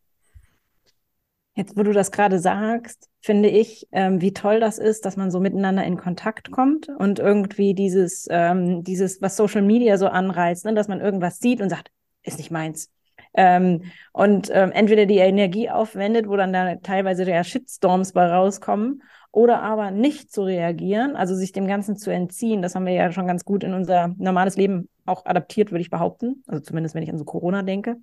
Jetzt, 1.55 1.75
wo 1.75 1.83
du 1.83 1.91
das 1.91 2.11
gerade 2.11 2.39
sagst, 2.39 3.09
finde 3.21 3.49
ich, 3.49 3.87
ähm, 3.91 4.21
wie 4.21 4.33
toll 4.33 4.59
das 4.59 4.77
ist, 4.77 5.05
dass 5.05 5.17
man 5.17 5.29
so 5.29 5.39
miteinander 5.39 5.83
in 5.83 5.97
Kontakt 5.97 6.51
kommt 6.51 6.87
und 6.87 7.19
irgendwie 7.19 7.73
dieses, 7.73 8.27
ähm, 8.29 8.83
dieses, 8.83 9.21
was 9.21 9.35
Social 9.35 9.61
Media 9.61 9.97
so 9.97 10.07
anreizt, 10.07 10.65
ne, 10.65 10.73
dass 10.73 10.87
man 10.87 11.01
irgendwas 11.01 11.39
sieht 11.39 11.61
und 11.61 11.69
sagt, 11.69 11.91
ist 12.23 12.37
nicht 12.37 12.51
meins. 12.51 12.91
Ähm, 13.33 13.83
und 14.13 14.49
ähm, 14.53 14.71
entweder 14.71 15.05
die 15.05 15.17
Energie 15.17 15.69
aufwendet, 15.69 16.27
wo 16.27 16.35
dann 16.37 16.53
da 16.53 16.75
teilweise 16.75 17.29
ja 17.29 17.43
Shitstorms 17.43 18.13
bei 18.13 18.25
rauskommen, 18.25 19.03
oder 19.31 19.61
aber 19.61 19.91
nicht 19.91 20.31
zu 20.31 20.43
reagieren, 20.43 21.15
also 21.15 21.35
sich 21.35 21.51
dem 21.51 21.67
Ganzen 21.67 21.97
zu 21.97 22.09
entziehen. 22.09 22.61
Das 22.61 22.73
haben 22.73 22.85
wir 22.85 22.93
ja 22.93 23.11
schon 23.11 23.27
ganz 23.27 23.45
gut 23.45 23.63
in 23.63 23.73
unser 23.73 24.15
normales 24.17 24.55
Leben 24.57 24.89
auch 25.09 25.25
adaptiert, 25.25 25.71
würde 25.71 25.81
ich 25.81 25.89
behaupten. 25.89 26.43
Also 26.47 26.61
zumindest, 26.61 26.95
wenn 26.95 27.03
ich 27.03 27.09
an 27.09 27.17
so 27.17 27.25
Corona 27.25 27.63
denke. 27.63 27.97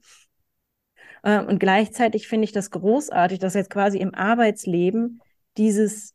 Äh, 1.22 1.40
und 1.42 1.58
gleichzeitig 1.58 2.28
finde 2.28 2.44
ich 2.44 2.52
das 2.52 2.70
großartig, 2.70 3.38
dass 3.38 3.54
jetzt 3.54 3.70
quasi 3.70 3.98
im 3.98 4.14
Arbeitsleben 4.14 5.20
dieses 5.56 6.14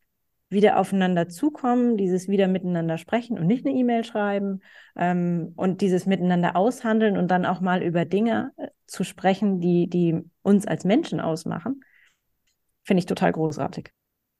wieder 0.50 0.78
aufeinander 0.78 1.30
zukommen, 1.30 1.96
dieses 1.96 2.28
wieder 2.28 2.48
miteinander 2.48 2.98
sprechen 2.98 3.40
und 3.40 3.48
nicht 3.48 3.66
eine 3.66 3.76
E-Mail 3.76 4.04
schreiben 4.04 4.60
ähm, 4.98 5.54
und 5.56 5.80
dieses 5.80 6.06
miteinander 6.06 6.58
aushandeln 6.58 7.18
und 7.18 7.30
dann 7.30 7.46
auch 7.46 7.62
mal 7.62 7.82
über 7.82 8.04
Dinge 8.04 8.52
äh, 8.58 8.68
zu 8.86 9.06
sprechen, 9.06 9.62
die, 9.62 9.90
die 9.90 10.20
uns 10.42 10.68
als 10.68 10.84
Menschen 10.84 11.22
ausmachen, 11.22 11.82
finde 12.84 13.00
ich 13.00 13.06
total 13.06 13.32
großartig. 13.32 13.92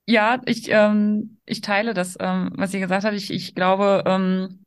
Ja, 0.06 0.42
ich, 0.46 0.68
ähm, 0.70 1.38
ich 1.46 1.62
teile 1.62 1.94
das, 1.94 2.18
ähm, 2.20 2.52
was 2.56 2.74
ihr 2.74 2.82
gesagt 2.82 3.06
habt. 3.06 3.16
Ich, 3.16 3.32
ich 3.32 3.56
glaube, 3.56 4.04
ähm, 4.06 4.61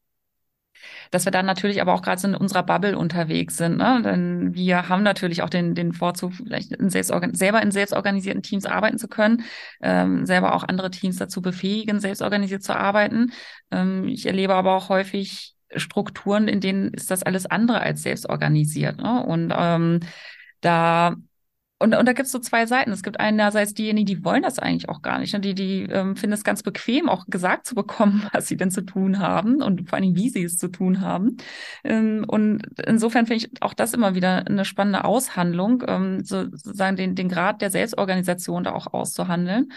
dass 1.11 1.25
wir 1.25 1.33
dann 1.33 1.47
natürlich 1.47 1.81
aber 1.81 1.95
auch 1.95 2.03
gerade 2.03 2.21
so 2.21 2.29
in 2.29 2.35
unserer 2.35 2.63
Bubble 2.63 2.97
unterwegs 2.97 3.57
sind. 3.57 3.77
Ne? 3.79 4.03
Denn 4.05 4.55
wir 4.55 4.89
haben 4.89 5.03
natürlich 5.03 5.43
auch 5.43 5.51
den, 5.51 5.75
den 5.75 5.93
Vorzug, 5.93 6.35
vielleicht 6.35 6.73
in 6.73 6.91
selber 6.91 7.63
in 7.63 7.71
selbstorganisierten 7.71 8.43
Teams 8.43 8.67
arbeiten 8.67 8.99
zu 8.99 9.09
können, 9.09 9.45
ähm, 9.83 10.27
selber 10.27 10.55
auch 10.55 10.65
andere 10.65 10.91
Teams 10.91 11.17
dazu 11.17 11.43
befähigen, 11.43 12.01
selbstorganisiert 12.01 12.63
zu 12.63 12.77
arbeiten. 12.77 13.33
Ähm, 13.71 14.09
ich 14.09 14.27
erlebe 14.27 14.55
aber 14.55 14.75
auch 14.75 14.89
häufig 14.89 15.55
Strukturen, 15.77 16.49
in 16.49 16.61
denen 16.61 16.93
ist 16.95 17.11
das 17.11 17.23
alles 17.23 17.47
andere 17.47 17.81
als 17.81 18.03
selbstorganisiert. 18.03 18.99
Ne? 18.99 19.25
Und 19.25 19.53
ähm, 19.57 20.01
da 20.61 21.17
und, 21.85 21.95
und 21.95 22.09
da 22.09 22.15
gibt 22.15 22.25
es 22.27 22.33
so 22.33 22.39
zwei 22.39 22.65
Seiten. 22.65 22.91
Es 22.93 23.03
gibt 23.03 23.21
einerseits 23.21 23.75
diejenigen, 23.75 24.07
die 24.07 24.25
wollen 24.25 24.43
das 24.43 24.59
eigentlich 24.59 24.89
auch 24.89 25.03
gar 25.03 25.19
nicht. 25.19 25.35
Ne? 25.35 25.41
Die, 25.41 25.55
die 25.55 25.83
ähm, 25.83 26.17
finden 26.17 26.33
es 26.33 26.43
ganz 26.43 26.63
bequem, 26.63 27.11
auch 27.11 27.27
gesagt 27.27 27.67
zu 27.67 27.75
bekommen, 27.75 28.27
was 28.33 28.49
sie 28.49 28.57
denn 28.57 28.71
zu 28.71 28.81
tun 28.81 29.19
haben 29.19 29.63
und 29.63 29.89
vor 29.89 29.97
allen 29.97 30.05
Dingen, 30.05 30.17
wie 30.17 30.31
sie 30.31 30.43
es 30.45 30.57
zu 30.57 30.69
tun 30.69 31.03
haben. 31.03 31.37
Ähm, 31.85 32.25
und 32.27 32.63
insofern 32.87 33.27
finde 33.27 33.45
ich 33.45 33.63
auch 33.63 33.75
das 33.75 33.93
immer 33.93 34.15
wieder 34.15 34.47
eine 34.47 34.65
spannende 34.65 35.05
Aushandlung, 35.05 35.85
ähm, 35.87 36.25
sozusagen 36.25 36.97
den, 36.97 37.15
den 37.15 37.29
Grad 37.29 37.61
der 37.61 37.71
Selbstorganisation 37.71 38.65
da 38.65 38.73
auch 38.73 38.95
auszuhandeln. 38.95 39.71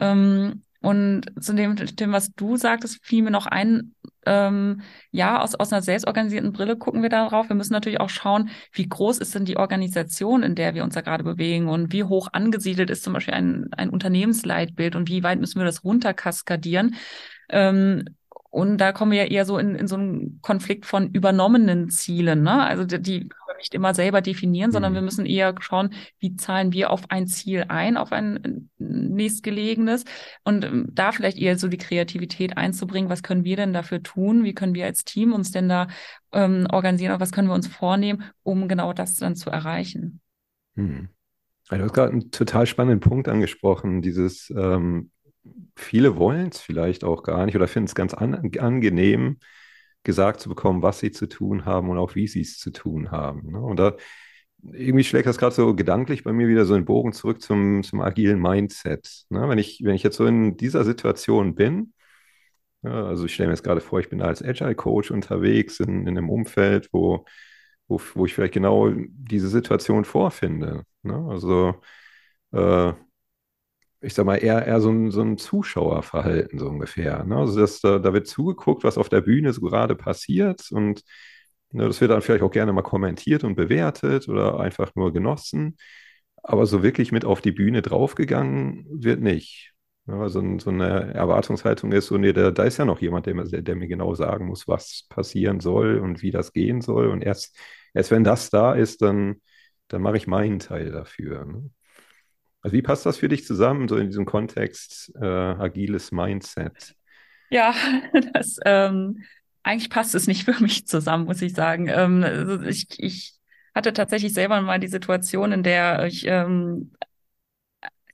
Ähm, 0.00 0.62
und 0.80 1.26
zu 1.38 1.52
dem, 1.52 1.76
dem, 1.76 2.12
was 2.12 2.32
du 2.32 2.56
sagtest, 2.56 3.04
fiel 3.04 3.22
mir 3.22 3.30
noch 3.30 3.46
ein, 3.46 3.94
ähm, 4.26 4.82
ja, 5.10 5.40
aus, 5.40 5.54
aus 5.54 5.72
einer 5.72 5.82
selbstorganisierten 5.82 6.52
Brille 6.52 6.76
gucken 6.76 7.02
wir 7.02 7.08
darauf. 7.08 7.48
Wir 7.48 7.56
müssen 7.56 7.72
natürlich 7.72 8.00
auch 8.00 8.10
schauen, 8.10 8.50
wie 8.72 8.88
groß 8.88 9.18
ist 9.18 9.34
denn 9.34 9.44
die 9.44 9.56
Organisation, 9.56 10.42
in 10.42 10.54
der 10.54 10.74
wir 10.74 10.84
uns 10.84 10.94
da 10.94 11.00
gerade 11.00 11.24
bewegen 11.24 11.68
und 11.68 11.92
wie 11.92 12.04
hoch 12.04 12.28
angesiedelt 12.32 12.90
ist 12.90 13.02
zum 13.02 13.14
Beispiel 13.14 13.34
ein, 13.34 13.68
ein 13.72 13.90
Unternehmensleitbild 13.90 14.96
und 14.96 15.08
wie 15.08 15.22
weit 15.22 15.40
müssen 15.40 15.58
wir 15.58 15.64
das 15.64 15.84
runterkaskadieren. 15.84 16.96
Ähm, 17.48 18.04
und 18.50 18.78
da 18.78 18.92
kommen 18.92 19.12
wir 19.12 19.24
ja 19.24 19.30
eher 19.30 19.44
so 19.44 19.58
in, 19.58 19.76
in 19.76 19.86
so 19.86 19.96
einen 19.96 20.40
Konflikt 20.42 20.84
von 20.84 21.10
übernommenen 21.12 21.88
Zielen. 21.88 22.42
Ne? 22.42 22.64
Also 22.64 22.84
die, 22.84 23.00
die 23.00 23.28
nicht 23.60 23.74
immer 23.74 23.94
selber 23.94 24.20
definieren, 24.20 24.72
sondern 24.72 24.92
mhm. 24.92 24.96
wir 24.96 25.02
müssen 25.02 25.26
eher 25.26 25.54
schauen, 25.60 25.94
wie 26.18 26.36
zahlen 26.36 26.72
wir 26.72 26.90
auf 26.90 27.10
ein 27.10 27.26
Ziel 27.26 27.66
ein, 27.68 27.96
auf 27.96 28.12
ein 28.12 28.70
nächstgelegenes. 28.78 30.04
Und 30.44 30.64
ähm, 30.64 30.88
da 30.90 31.12
vielleicht 31.12 31.38
eher 31.38 31.56
so 31.58 31.68
die 31.68 31.78
Kreativität 31.78 32.56
einzubringen. 32.56 33.10
Was 33.10 33.22
können 33.22 33.44
wir 33.44 33.56
denn 33.56 33.72
dafür 33.72 34.02
tun? 34.02 34.44
Wie 34.44 34.54
können 34.54 34.74
wir 34.74 34.86
als 34.86 35.04
Team 35.04 35.32
uns 35.32 35.52
denn 35.52 35.68
da 35.68 35.86
ähm, 36.32 36.66
organisieren? 36.70 37.12
Und 37.12 37.20
was 37.20 37.32
können 37.32 37.48
wir 37.48 37.54
uns 37.54 37.68
vornehmen, 37.68 38.24
um 38.42 38.66
genau 38.66 38.92
das 38.92 39.16
dann 39.16 39.36
zu 39.36 39.50
erreichen? 39.50 40.20
Mhm. 40.74 41.08
Du 41.68 41.78
hast 41.78 41.92
gerade 41.92 42.12
einen 42.12 42.32
total 42.32 42.66
spannenden 42.66 42.98
Punkt 42.98 43.28
angesprochen, 43.28 44.02
dieses 44.02 44.52
ähm, 44.56 45.12
viele 45.76 46.16
wollen 46.16 46.48
es 46.48 46.60
vielleicht 46.60 47.04
auch 47.04 47.22
gar 47.22 47.46
nicht 47.46 47.56
oder 47.56 47.68
finden 47.68 47.86
es 47.86 47.94
ganz 47.94 48.14
an, 48.14 48.50
angenehm, 48.58 49.38
gesagt 50.04 50.40
zu 50.40 50.48
bekommen, 50.48 50.82
was 50.82 51.00
sie 51.00 51.10
zu 51.10 51.28
tun 51.28 51.64
haben 51.64 51.90
und 51.90 51.98
auch 51.98 52.14
wie 52.14 52.26
sie 52.26 52.40
es 52.40 52.58
zu 52.58 52.70
tun 52.70 53.10
haben. 53.10 53.52
Ne? 53.52 53.60
Und 53.60 53.78
da 53.78 53.96
irgendwie 54.62 55.04
schlägt 55.04 55.26
das 55.26 55.38
gerade 55.38 55.54
so 55.54 55.74
gedanklich 55.74 56.24
bei 56.24 56.32
mir 56.32 56.48
wieder 56.48 56.64
so 56.64 56.74
einen 56.74 56.84
Bogen 56.84 57.12
zurück 57.12 57.42
zum, 57.42 57.82
zum 57.82 58.00
agilen 58.00 58.40
Mindset. 58.40 59.24
Ne? 59.30 59.48
Wenn 59.48 59.58
ich, 59.58 59.82
wenn 59.84 59.94
ich 59.94 60.02
jetzt 60.02 60.16
so 60.16 60.26
in 60.26 60.56
dieser 60.56 60.84
Situation 60.84 61.54
bin, 61.54 61.92
ja, 62.82 63.06
also 63.06 63.26
ich 63.26 63.34
stelle 63.34 63.48
mir 63.48 63.54
jetzt 63.54 63.62
gerade 63.64 63.80
vor, 63.80 64.00
ich 64.00 64.08
bin 64.08 64.20
da 64.20 64.26
als 64.26 64.42
Agile 64.42 64.74
Coach 64.74 65.10
unterwegs 65.10 65.80
in, 65.80 66.06
in 66.06 66.08
einem 66.08 66.30
Umfeld, 66.30 66.88
wo, 66.92 67.26
wo, 67.88 68.00
wo 68.14 68.26
ich 68.26 68.34
vielleicht 68.34 68.54
genau 68.54 68.90
diese 68.90 69.48
Situation 69.48 70.04
vorfinde. 70.04 70.84
Ne? 71.02 71.26
Also 71.28 71.74
äh, 72.52 72.92
ich 74.00 74.14
sag 74.14 74.24
mal, 74.26 74.36
eher, 74.36 74.66
eher 74.66 74.80
so 74.80 74.90
ein, 74.90 75.10
so 75.10 75.22
ein 75.22 75.36
Zuschauerverhalten, 75.38 76.58
so 76.58 76.68
ungefähr. 76.68 77.24
Ne? 77.24 77.36
Also 77.36 77.60
das, 77.60 77.80
da, 77.80 77.98
da 77.98 78.12
wird 78.12 78.26
zugeguckt, 78.26 78.84
was 78.84 78.98
auf 78.98 79.08
der 79.08 79.20
Bühne 79.20 79.52
so 79.52 79.60
gerade 79.60 79.94
passiert 79.94 80.70
und 80.72 81.02
ne, 81.72 81.86
das 81.86 82.00
wird 82.00 82.10
dann 82.10 82.22
vielleicht 82.22 82.42
auch 82.42 82.50
gerne 82.50 82.72
mal 82.72 82.82
kommentiert 82.82 83.44
und 83.44 83.56
bewertet 83.56 84.28
oder 84.28 84.60
einfach 84.60 84.94
nur 84.94 85.12
genossen. 85.12 85.76
Aber 86.42 86.66
so 86.66 86.82
wirklich 86.82 87.12
mit 87.12 87.24
auf 87.24 87.40
die 87.42 87.52
Bühne 87.52 87.82
draufgegangen 87.82 88.86
wird 88.90 89.20
nicht. 89.20 89.72
Ja, 90.06 90.28
so, 90.28 90.42
so, 90.58 90.70
eine 90.70 91.12
Erwartungshaltung 91.14 91.92
ist 91.92 92.06
so, 92.06 92.16
nee, 92.18 92.32
da, 92.32 92.50
da 92.50 92.64
ist 92.64 92.78
ja 92.78 92.84
noch 92.84 93.00
jemand, 93.00 93.26
der, 93.26 93.34
der, 93.44 93.62
der, 93.62 93.76
mir 93.76 93.86
genau 93.88 94.14
sagen 94.14 94.46
muss, 94.46 94.66
was 94.66 95.06
passieren 95.08 95.60
soll 95.60 95.98
und 95.98 96.22
wie 96.22 96.30
das 96.30 96.52
gehen 96.52 96.80
soll. 96.80 97.08
Und 97.08 97.22
erst, 97.22 97.56
erst 97.94 98.10
wenn 98.10 98.24
das 98.24 98.50
da 98.50 98.74
ist, 98.74 99.02
dann, 99.02 99.40
dann 99.88 100.02
mache 100.02 100.16
ich 100.16 100.26
meinen 100.26 100.58
Teil 100.58 100.90
dafür. 100.90 101.44
Ne? 101.44 101.70
Also 102.62 102.76
wie 102.76 102.82
passt 102.82 103.06
das 103.06 103.18
für 103.18 103.28
dich 103.28 103.44
zusammen, 103.46 103.88
so 103.88 103.96
in 103.96 104.06
diesem 104.08 104.26
Kontext 104.26 105.12
äh, 105.20 105.24
agiles 105.24 106.12
Mindset? 106.12 106.94
Ja, 107.50 107.74
das 108.32 108.58
ähm, 108.64 109.24
eigentlich 109.62 109.90
passt 109.90 110.14
es 110.14 110.26
nicht 110.26 110.44
für 110.44 110.60
mich 110.62 110.86
zusammen, 110.86 111.24
muss 111.24 111.42
ich 111.42 111.54
sagen. 111.54 111.88
Ähm, 111.88 112.22
also 112.22 112.62
ich, 112.62 112.86
ich 112.98 113.34
hatte 113.74 113.92
tatsächlich 113.92 114.32
selber 114.32 114.60
mal 114.60 114.78
die 114.78 114.88
Situation, 114.88 115.52
in 115.52 115.62
der 115.62 116.04
ich 116.06 116.26
ähm, 116.26 116.92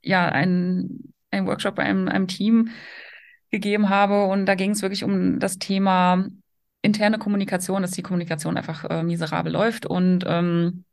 ja 0.01 0.27
einen, 0.27 1.13
einen 1.31 1.47
Workshop 1.47 1.75
bei 1.75 1.83
einem, 1.83 2.07
einem 2.07 2.27
Team 2.27 2.69
gegeben 3.51 3.89
habe 3.89 4.25
und 4.25 4.45
da 4.45 4.55
ging 4.55 4.71
es 4.71 4.81
wirklich 4.81 5.03
um 5.03 5.39
das 5.39 5.57
Thema 5.57 6.27
interne 6.81 7.17
Kommunikation, 7.17 7.81
dass 7.81 7.91
die 7.91 8.01
Kommunikation 8.01 8.57
einfach 8.57 8.85
äh, 8.89 9.03
miserabel 9.03 9.51
läuft 9.51 9.85
und 9.85 10.23
ähm, 10.27 10.85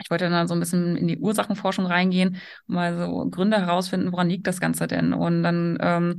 ich 0.00 0.10
wollte 0.10 0.28
dann 0.28 0.48
so 0.48 0.54
ein 0.54 0.60
bisschen 0.60 0.96
in 0.96 1.06
die 1.06 1.18
Ursachenforschung 1.18 1.86
reingehen 1.86 2.38
mal 2.66 2.96
so 2.96 3.28
Gründe 3.30 3.58
herausfinden, 3.58 4.12
woran 4.12 4.28
liegt 4.28 4.46
das 4.46 4.60
Ganze 4.60 4.86
denn? 4.86 5.12
Und 5.12 5.42
dann 5.42 5.78
ähm, 5.80 6.18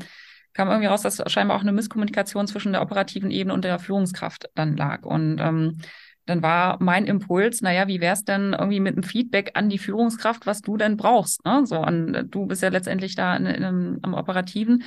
kam 0.53 0.69
irgendwie 0.69 0.87
raus, 0.87 1.01
dass 1.01 1.21
scheinbar 1.27 1.57
auch 1.57 1.61
eine 1.61 1.71
Misskommunikation 1.71 2.47
zwischen 2.47 2.73
der 2.73 2.81
operativen 2.81 3.31
Ebene 3.31 3.53
und 3.53 3.65
der 3.65 3.79
Führungskraft 3.79 4.49
dann 4.55 4.77
lag. 4.77 5.03
Und 5.03 5.39
ähm, 5.39 5.79
dann 6.25 6.41
war 6.41 6.81
mein 6.81 7.05
Impuls, 7.05 7.61
naja, 7.61 7.87
wie 7.87 7.99
wär's 7.99 8.23
denn 8.23 8.53
irgendwie 8.53 8.79
mit 8.79 8.93
einem 8.93 9.03
Feedback 9.03 9.51
an 9.55 9.69
die 9.69 9.77
Führungskraft, 9.77 10.45
was 10.45 10.61
du 10.61 10.77
denn 10.77 10.95
brauchst? 10.95 11.43
Ne? 11.45 11.65
So, 11.65 11.81
an, 11.81 12.27
du 12.29 12.45
bist 12.45 12.61
ja 12.61 12.69
letztendlich 12.69 13.15
da 13.15 13.35
in, 13.35 13.45
in, 13.45 13.99
am 14.01 14.13
Operativen. 14.13 14.83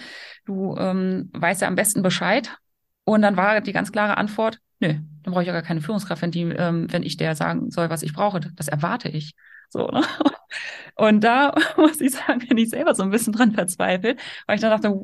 Du 0.47 0.75
ähm, 0.78 1.31
weißt 1.35 1.62
ja 1.62 1.69
am 1.69 1.75
besten 1.75 2.02
Bescheid. 2.02 2.57
Und 3.05 3.23
dann 3.23 3.37
war 3.37 3.61
die 3.61 3.73
ganz 3.73 3.93
klare 3.93 4.16
Antwort, 4.16 4.59
nö, 4.81 4.95
dann 5.26 5.33
brauche 5.33 5.42
ich 5.42 5.49
ja 5.49 5.52
gar 5.52 5.62
keine 5.62 5.80
Führungskraft, 5.80 6.23
wenn, 6.23 6.30
die, 6.30 6.42
ähm, 6.42 6.87
wenn 6.90 7.02
ich 7.02 7.16
der 7.16 7.35
sagen 7.35 7.73
soll, 7.73 7.90
was 7.90 8.04
ich 8.04 8.12
brauche. 8.12 8.38
Das 8.38 8.68
erwarte 8.68 9.09
ich. 9.09 9.35
So, 9.68 9.88
ne? 9.88 10.02
Und 10.95 11.25
da 11.25 11.52
muss 11.76 12.00
ich 12.00 12.12
sagen, 12.12 12.47
bin 12.47 12.59
ich 12.59 12.71
selber 12.71 12.95
so 12.95 13.02
ein 13.02 13.11
bisschen 13.11 13.33
dran 13.33 13.52
verzweifelt, 13.52 14.21
weil 14.47 14.54
ich 14.54 14.61
dann 14.61 14.71
dachte, 14.71 14.97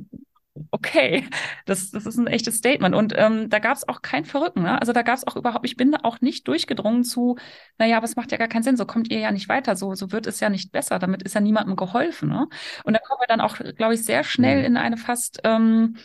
okay, 0.70 1.26
das, 1.66 1.90
das 1.90 2.06
ist 2.06 2.18
ein 2.18 2.28
echtes 2.28 2.58
Statement. 2.58 2.94
Und 2.94 3.14
ähm, 3.16 3.50
da 3.50 3.58
gab 3.58 3.76
es 3.76 3.88
auch 3.88 4.00
kein 4.00 4.24
Verrücken. 4.24 4.62
Ne? 4.62 4.80
Also 4.80 4.92
da 4.92 5.02
gab 5.02 5.16
es 5.16 5.26
auch 5.26 5.34
überhaupt, 5.34 5.66
ich 5.66 5.76
bin 5.76 5.96
auch 5.96 6.20
nicht 6.20 6.46
durchgedrungen 6.46 7.02
zu, 7.02 7.36
naja, 7.78 7.96
aber 7.96 8.04
es 8.04 8.14
macht 8.14 8.30
ja 8.30 8.38
gar 8.38 8.48
keinen 8.48 8.62
Sinn, 8.62 8.76
so 8.76 8.86
kommt 8.86 9.10
ihr 9.10 9.18
ja 9.18 9.32
nicht 9.32 9.48
weiter, 9.48 9.74
so, 9.74 9.96
so 9.96 10.12
wird 10.12 10.28
es 10.28 10.38
ja 10.38 10.50
nicht 10.50 10.70
besser, 10.70 11.00
damit 11.00 11.24
ist 11.24 11.34
ja 11.34 11.40
niemandem 11.40 11.74
geholfen. 11.74 12.28
Ne? 12.28 12.46
Und 12.84 12.92
da 12.92 13.00
kommen 13.00 13.20
wir 13.20 13.26
dann 13.26 13.40
auch, 13.40 13.56
glaube 13.56 13.94
ich, 13.94 14.04
sehr 14.04 14.22
schnell 14.22 14.60
mhm. 14.60 14.66
in 14.66 14.76
eine 14.76 14.98
fast 14.98 15.40
ähm, 15.42 15.96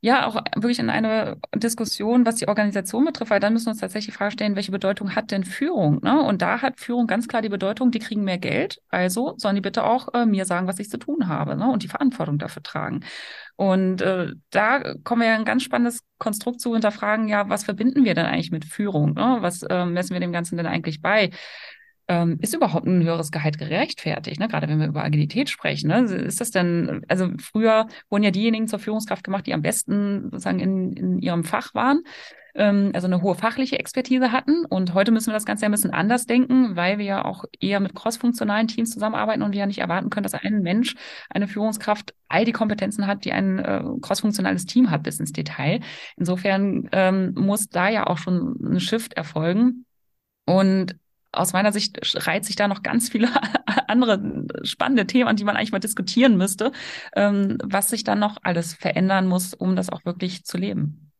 ja 0.00 0.26
auch 0.26 0.36
wirklich 0.54 0.78
in 0.78 0.90
eine 0.90 1.38
Diskussion, 1.54 2.24
was 2.24 2.36
die 2.36 2.48
Organisation 2.48 3.04
betrifft, 3.04 3.30
weil 3.30 3.40
dann 3.40 3.52
müssen 3.52 3.66
wir 3.66 3.72
uns 3.72 3.80
tatsächlich 3.80 4.14
die 4.14 4.18
Frage 4.18 4.32
stellen, 4.32 4.54
welche 4.54 4.70
Bedeutung 4.70 5.14
hat 5.14 5.30
denn 5.30 5.44
Führung? 5.44 6.00
Ne? 6.02 6.22
Und 6.22 6.40
da 6.42 6.62
hat 6.62 6.78
Führung 6.78 7.06
ganz 7.06 7.26
klar 7.26 7.42
die 7.42 7.48
Bedeutung, 7.48 7.90
die 7.90 7.98
kriegen 7.98 8.22
mehr 8.22 8.38
Geld, 8.38 8.80
also 8.90 9.34
sollen 9.38 9.56
die 9.56 9.60
bitte 9.60 9.84
auch 9.84 10.14
äh, 10.14 10.24
mir 10.26 10.44
sagen, 10.44 10.68
was 10.68 10.78
ich 10.78 10.88
zu 10.88 10.98
tun 10.98 11.26
habe 11.28 11.56
ne? 11.56 11.70
und 11.70 11.82
die 11.82 11.88
Verantwortung 11.88 12.38
dafür 12.38 12.62
tragen. 12.62 13.00
Und 13.56 14.00
äh, 14.02 14.34
da 14.50 14.94
kommen 15.02 15.22
wir 15.22 15.28
ja 15.28 15.34
ein 15.34 15.44
ganz 15.44 15.64
spannendes 15.64 16.04
Konstrukt 16.18 16.60
zu 16.60 16.74
hinterfragen, 16.74 17.26
ja, 17.28 17.48
was 17.48 17.64
verbinden 17.64 18.04
wir 18.04 18.14
denn 18.14 18.26
eigentlich 18.26 18.52
mit 18.52 18.64
Führung? 18.64 19.14
Ne? 19.14 19.38
Was 19.40 19.62
äh, 19.64 19.84
messen 19.84 20.12
wir 20.14 20.20
dem 20.20 20.32
Ganzen 20.32 20.56
denn 20.56 20.66
eigentlich 20.66 21.02
bei? 21.02 21.30
Ähm, 22.08 22.38
ist 22.40 22.54
überhaupt 22.54 22.86
ein 22.86 23.02
höheres 23.02 23.30
Gehalt 23.30 23.58
gerechtfertigt? 23.58 24.40
Ne? 24.40 24.48
Gerade 24.48 24.68
wenn 24.68 24.80
wir 24.80 24.88
über 24.88 25.04
Agilität 25.04 25.50
sprechen. 25.50 25.88
Ne? 25.88 26.00
Ist 26.00 26.40
das 26.40 26.50
denn, 26.50 27.02
also 27.08 27.30
früher 27.40 27.86
wurden 28.08 28.24
ja 28.24 28.30
diejenigen 28.30 28.66
zur 28.66 28.78
Führungskraft 28.78 29.24
gemacht, 29.24 29.46
die 29.46 29.54
am 29.54 29.62
besten 29.62 30.24
sozusagen 30.24 30.60
in, 30.60 30.92
in 30.94 31.18
ihrem 31.18 31.44
Fach 31.44 31.74
waren, 31.74 32.02
ähm, 32.54 32.90
also 32.94 33.06
eine 33.06 33.22
hohe 33.22 33.34
fachliche 33.34 33.78
Expertise 33.78 34.32
hatten. 34.32 34.64
Und 34.64 34.94
heute 34.94 35.12
müssen 35.12 35.28
wir 35.28 35.34
das 35.34 35.44
Ganze 35.44 35.62
ja 35.62 35.68
ein 35.68 35.72
bisschen 35.72 35.92
anders 35.92 36.26
denken, 36.26 36.76
weil 36.76 36.98
wir 36.98 37.04
ja 37.04 37.24
auch 37.24 37.44
eher 37.60 37.80
mit 37.80 37.94
crossfunktionalen 37.94 38.68
Teams 38.68 38.90
zusammenarbeiten 38.90 39.42
und 39.42 39.52
wir 39.52 39.60
ja 39.60 39.66
nicht 39.66 39.78
erwarten 39.78 40.10
können, 40.10 40.24
dass 40.24 40.34
ein 40.34 40.62
Mensch, 40.62 40.94
eine 41.30 41.46
Führungskraft 41.46 42.14
all 42.28 42.44
die 42.44 42.52
Kompetenzen 42.52 43.06
hat, 43.06 43.24
die 43.24 43.32
ein 43.32 43.58
äh, 43.58 43.82
crossfunktionales 44.00 44.66
Team 44.66 44.90
hat, 44.90 45.02
bis 45.02 45.20
ins 45.20 45.32
Detail. 45.32 45.80
Insofern 46.16 46.88
ähm, 46.92 47.34
muss 47.36 47.68
da 47.68 47.88
ja 47.88 48.06
auch 48.06 48.18
schon 48.18 48.56
ein 48.60 48.80
Shift 48.80 49.14
erfolgen. 49.14 49.84
Und 50.46 50.96
aus 51.32 51.52
meiner 51.52 51.72
Sicht 51.72 51.98
reiht 52.26 52.44
sich 52.44 52.56
da 52.56 52.68
noch 52.68 52.82
ganz 52.82 53.08
viele 53.08 53.28
andere 53.86 54.46
spannende 54.62 55.06
Themen 55.06 55.28
an, 55.28 55.36
die 55.36 55.44
man 55.44 55.56
eigentlich 55.56 55.72
mal 55.72 55.78
diskutieren 55.78 56.36
müsste, 56.36 56.72
ähm, 57.14 57.58
was 57.62 57.88
sich 57.90 58.04
dann 58.04 58.18
noch 58.18 58.38
alles 58.42 58.74
verändern 58.74 59.26
muss, 59.26 59.54
um 59.54 59.76
das 59.76 59.90
auch 59.90 60.04
wirklich 60.04 60.44
zu 60.44 60.56
leben. 60.56 61.12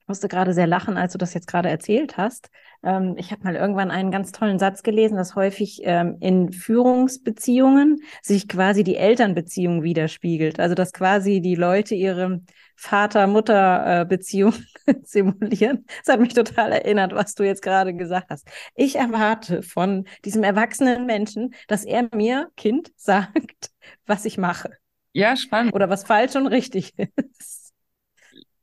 Ich 0.00 0.08
musste 0.08 0.28
gerade 0.28 0.54
sehr 0.54 0.66
lachen, 0.66 0.96
als 0.96 1.12
du 1.12 1.18
das 1.18 1.34
jetzt 1.34 1.48
gerade 1.48 1.68
erzählt 1.68 2.16
hast. 2.16 2.48
Ähm, 2.82 3.16
ich 3.18 3.30
habe 3.30 3.44
mal 3.44 3.56
irgendwann 3.56 3.90
einen 3.90 4.10
ganz 4.10 4.32
tollen 4.32 4.58
Satz 4.58 4.82
gelesen, 4.82 5.16
dass 5.16 5.34
häufig 5.34 5.80
ähm, 5.84 6.16
in 6.20 6.50
Führungsbeziehungen 6.50 8.00
sich 8.22 8.48
quasi 8.48 8.84
die 8.84 8.96
Elternbeziehung 8.96 9.82
widerspiegelt. 9.82 10.60
Also 10.60 10.74
dass 10.74 10.94
quasi 10.94 11.42
die 11.42 11.56
Leute 11.56 11.94
ihre 11.94 12.40
Vater-Mutter-Beziehung 12.78 14.54
simulieren. 15.02 15.84
Das 16.04 16.14
hat 16.14 16.20
mich 16.20 16.32
total 16.32 16.70
erinnert, 16.70 17.12
was 17.12 17.34
du 17.34 17.42
jetzt 17.42 17.60
gerade 17.60 17.92
gesagt 17.92 18.30
hast. 18.30 18.48
Ich 18.76 18.94
erwarte 18.96 19.62
von 19.62 20.06
diesem 20.24 20.44
erwachsenen 20.44 21.04
Menschen, 21.04 21.54
dass 21.66 21.84
er 21.84 22.08
mir, 22.14 22.50
Kind, 22.56 22.92
sagt, 22.96 23.70
was 24.06 24.24
ich 24.24 24.38
mache. 24.38 24.70
Ja, 25.12 25.36
spannend. 25.36 25.74
Oder 25.74 25.90
was 25.90 26.04
falsch 26.04 26.36
und 26.36 26.46
richtig 26.46 26.94
ist. 26.96 27.72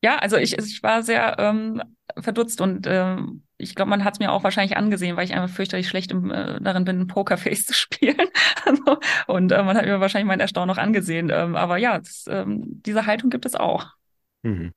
Ja, 0.01 0.17
also 0.17 0.37
ich, 0.37 0.57
ich 0.57 0.81
war 0.81 1.03
sehr 1.03 1.35
ähm, 1.37 1.81
verdutzt 2.17 2.61
und 2.61 2.87
ähm, 2.87 3.43
ich 3.57 3.75
glaube, 3.75 3.89
man 3.89 4.03
hat 4.03 4.13
es 4.13 4.19
mir 4.19 4.31
auch 4.31 4.43
wahrscheinlich 4.43 4.77
angesehen, 4.77 5.17
weil 5.17 5.25
ich 5.25 5.33
einfach 5.33 5.53
fürchterlich 5.53 5.89
schlecht 5.89 6.11
im, 6.11 6.31
äh, 6.31 6.61
darin 6.61 6.85
bin, 6.85 7.07
Pokerface 7.07 7.65
zu 7.65 7.73
spielen. 7.73 8.27
also, 8.63 8.97
und 9.27 9.51
äh, 9.51 9.63
man 9.63 9.75
hat 9.75 9.85
mir 9.85 9.99
wahrscheinlich 9.99 10.27
mein 10.27 10.39
Erstaunen 10.39 10.69
noch 10.69 10.77
angesehen. 10.77 11.29
Ähm, 11.33 11.55
aber 11.55 11.77
ja, 11.77 11.97
das, 11.97 12.25
ähm, 12.29 12.61
diese 12.85 13.05
Haltung 13.07 13.29
gibt 13.29 13.45
es 13.45 13.55
auch. 13.55 13.95
Mhm. 14.45 14.71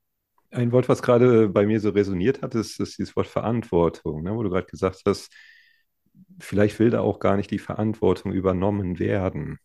Ein 0.52 0.72
Wort, 0.72 0.88
was 0.88 1.02
gerade 1.02 1.48
bei 1.48 1.66
mir 1.66 1.80
so 1.80 1.90
resoniert 1.90 2.42
hat, 2.42 2.54
ist, 2.56 2.80
ist 2.80 2.98
dieses 2.98 3.16
Wort 3.16 3.28
Verantwortung, 3.28 4.22
ne, 4.24 4.34
wo 4.36 4.42
du 4.44 4.50
gerade 4.50 4.66
gesagt 4.66 5.02
hast, 5.06 5.32
vielleicht 6.40 6.78
will 6.78 6.90
da 6.90 7.00
auch 7.00 7.18
gar 7.18 7.36
nicht 7.36 7.50
die 7.50 7.58
Verantwortung 7.58 8.32
übernommen 8.32 8.98
werden. 8.98 9.58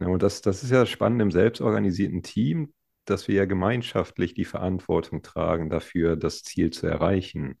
Ja, 0.00 0.08
und 0.08 0.22
das, 0.22 0.42
das 0.42 0.64
ist 0.64 0.70
ja 0.70 0.86
spannend 0.86 1.22
im 1.22 1.32
selbstorganisierten 1.32 2.22
Team, 2.22 2.74
dass 3.06 3.28
wir 3.28 3.36
ja 3.36 3.44
gemeinschaftlich 3.46 4.34
die 4.34 4.44
Verantwortung 4.46 5.22
tragen 5.22 5.70
dafür, 5.70 6.16
das 6.16 6.42
Ziel 6.44 6.70
zu 6.72 6.86
erreichen. 6.86 7.58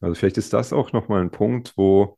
Also 0.00 0.14
vielleicht 0.14 0.38
ist 0.38 0.52
das 0.52 0.72
auch 0.72 0.92
nochmal 0.92 1.22
ein 1.22 1.30
Punkt, 1.30 1.72
wo, 1.76 2.17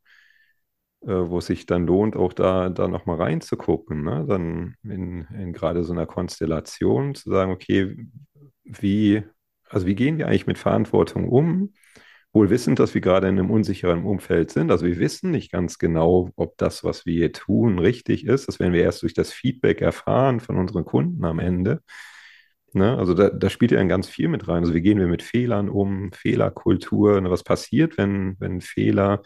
wo 1.01 1.39
es 1.39 1.47
sich 1.47 1.65
dann 1.65 1.87
lohnt, 1.87 2.15
auch 2.15 2.33
da, 2.33 2.69
da 2.69 2.87
nochmal 2.87 3.17
reinzugucken. 3.17 4.03
Ne? 4.03 4.25
Dann 4.27 4.75
in, 4.83 5.25
in 5.35 5.53
gerade 5.53 5.83
so 5.83 5.93
einer 5.93 6.05
Konstellation 6.05 7.15
zu 7.15 7.29
sagen, 7.29 7.51
okay, 7.51 7.97
wie, 8.63 9.23
also 9.69 9.87
wie 9.87 9.95
gehen 9.95 10.17
wir 10.17 10.27
eigentlich 10.27 10.47
mit 10.47 10.57
Verantwortung 10.59 11.27
um? 11.27 11.73
Wohl 12.33 12.49
wissend, 12.49 12.79
dass 12.79 12.93
wir 12.93 13.01
gerade 13.01 13.27
in 13.27 13.37
einem 13.37 13.51
unsicheren 13.51 14.05
Umfeld 14.05 14.51
sind. 14.51 14.71
Also 14.71 14.85
wir 14.85 14.99
wissen 14.99 15.31
nicht 15.31 15.51
ganz 15.51 15.79
genau, 15.79 16.29
ob 16.35 16.57
das, 16.57 16.83
was 16.83 17.05
wir 17.05 17.13
hier 17.13 17.33
tun, 17.33 17.79
richtig 17.79 18.25
ist. 18.25 18.47
Das 18.47 18.59
werden 18.59 18.73
wir 18.73 18.83
erst 18.83 19.01
durch 19.01 19.13
das 19.13 19.33
Feedback 19.33 19.81
erfahren 19.81 20.39
von 20.39 20.57
unseren 20.57 20.85
Kunden 20.85 21.25
am 21.25 21.39
Ende. 21.39 21.81
Ne? 22.73 22.97
Also 22.97 23.13
da, 23.13 23.29
da 23.29 23.49
spielt 23.49 23.71
ja 23.71 23.83
ganz 23.83 24.07
viel 24.07 24.29
mit 24.29 24.47
rein. 24.47 24.63
Also 24.63 24.73
wie 24.73 24.81
gehen 24.81 24.99
wir 24.99 25.07
mit 25.07 25.23
Fehlern 25.23 25.67
um, 25.67 26.11
Fehlerkultur, 26.13 27.19
ne? 27.19 27.29
was 27.29 27.43
passiert, 27.43 27.97
wenn, 27.97 28.37
wenn 28.39 28.61
Fehler, 28.61 29.23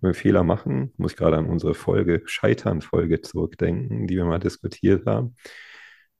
wenn 0.00 0.10
wir 0.10 0.14
Fehler 0.14 0.44
machen? 0.44 0.92
Muss 0.96 1.12
ich 1.12 1.18
gerade 1.18 1.36
an 1.36 1.46
unsere 1.46 1.74
Folge, 1.74 2.22
Scheitern-Folge 2.26 3.20
zurückdenken, 3.22 4.06
die 4.06 4.16
wir 4.16 4.24
mal 4.24 4.38
diskutiert 4.38 5.06
haben. 5.06 5.36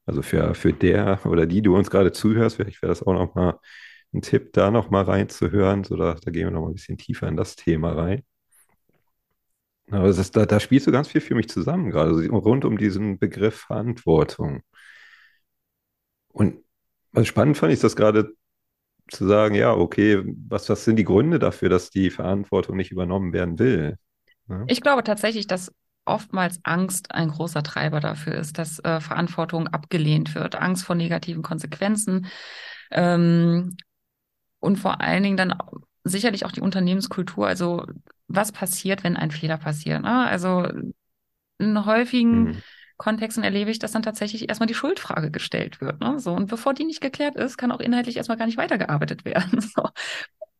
Also 0.07 0.23
für, 0.23 0.55
für 0.55 0.73
der 0.73 1.21
oder 1.27 1.47
die 1.47 1.62
du 1.62 1.77
uns 1.77 1.91
gerade 1.91 2.12
zuhörst, 2.12 2.57
vielleicht 2.57 2.83
wäre 2.83 2.91
das 2.91 3.03
auch 3.03 3.12
nochmal 3.12 3.59
ein 4.14 4.23
Tipp, 4.23 4.53
da 4.55 4.71
nochmal 4.71 5.05
reinzuhören. 5.05 5.85
So, 5.85 5.97
da, 5.97 6.14
da 6.14 6.31
gehen 6.31 6.47
wir 6.47 6.51
nochmal 6.51 6.71
ein 6.71 6.75
bisschen 6.75 6.99
tiefer 6.99 7.29
in 7.29 7.37
das 7.37 7.57
Thema 7.57 7.93
rein. 7.93 8.23
Aber 9.91 10.09
das, 10.09 10.31
da, 10.31 10.45
da 10.47 10.61
spielst 10.61 10.87
du 10.87 10.93
ganz 10.93 11.09
viel 11.09 11.21
für 11.21 11.35
mich 11.35 11.49
zusammen, 11.49 11.91
gerade 11.91 12.11
also 12.11 12.37
rund 12.37 12.64
um 12.64 12.77
diesen 12.79 13.19
Begriff 13.19 13.57
Verantwortung. 13.57 14.62
Und 16.29 16.64
was 17.12 17.27
spannend 17.27 17.57
fand 17.57 17.73
ich 17.73 17.81
das 17.81 17.97
gerade 17.97 18.33
zu 19.09 19.27
sagen, 19.27 19.55
ja, 19.55 19.73
okay, 19.73 20.23
was, 20.49 20.68
was 20.68 20.85
sind 20.85 20.97
die 20.97 21.05
Gründe 21.05 21.38
dafür, 21.38 21.68
dass 21.68 21.90
die 21.90 22.11
Verantwortung 22.11 22.77
nicht 22.77 22.90
übernommen 22.90 23.33
werden 23.33 23.59
will? 23.59 23.97
Ja? 24.49 24.64
Ich 24.66 24.81
glaube 24.81 25.05
tatsächlich, 25.05 25.47
dass 25.47 25.73
oftmals 26.05 26.61
Angst 26.62 27.14
ein 27.14 27.29
großer 27.29 27.62
Treiber 27.62 28.01
dafür 28.01 28.35
ist, 28.35 28.59
dass 28.59 28.79
äh, 28.81 29.01
Verantwortung 29.01 29.68
abgelehnt 29.68 30.35
wird. 30.35 30.57
Angst 30.57 30.85
vor 30.85 30.97
negativen 30.97 31.42
Konsequenzen 31.42 32.27
ähm, 32.90 33.77
und 34.59 34.77
vor 34.77 35.01
allen 35.01 35.23
Dingen 35.23 35.37
dann 35.37 35.55
sicherlich 36.05 36.44
auch 36.47 36.53
die 36.53 36.62
Unternehmenskultur. 36.62 37.47
Also 37.47 37.85
was 38.27 38.53
passiert, 38.53 39.05
wenn 39.05 39.16
ein 39.16 39.31
Fehler 39.31 39.59
passiert? 39.59 40.03
Ne? 40.03 40.27
Also 40.27 40.66
in 41.59 41.85
häufigen 41.85 42.44
mhm. 42.44 42.62
Kontexten 42.99 43.45
erlebe 43.45 43.71
ich, 43.71 43.79
dass 43.79 43.93
dann 43.93 44.03
tatsächlich 44.03 44.49
erstmal 44.49 44.67
die 44.67 44.75
Schuldfrage 44.75 45.31
gestellt 45.31 45.81
wird. 45.81 46.01
Ne? 46.01 46.19
So, 46.19 46.33
und 46.33 46.49
bevor 46.49 46.75
die 46.75 46.85
nicht 46.85 47.01
geklärt 47.01 47.37
ist, 47.37 47.57
kann 47.57 47.73
auch 47.73 47.81
inhaltlich 47.81 48.17
erstmal 48.17 48.37
gar 48.37 48.47
nicht 48.47 48.59
weitergearbeitet 48.59 49.25
werden. 49.25 49.61
So. 49.75 49.89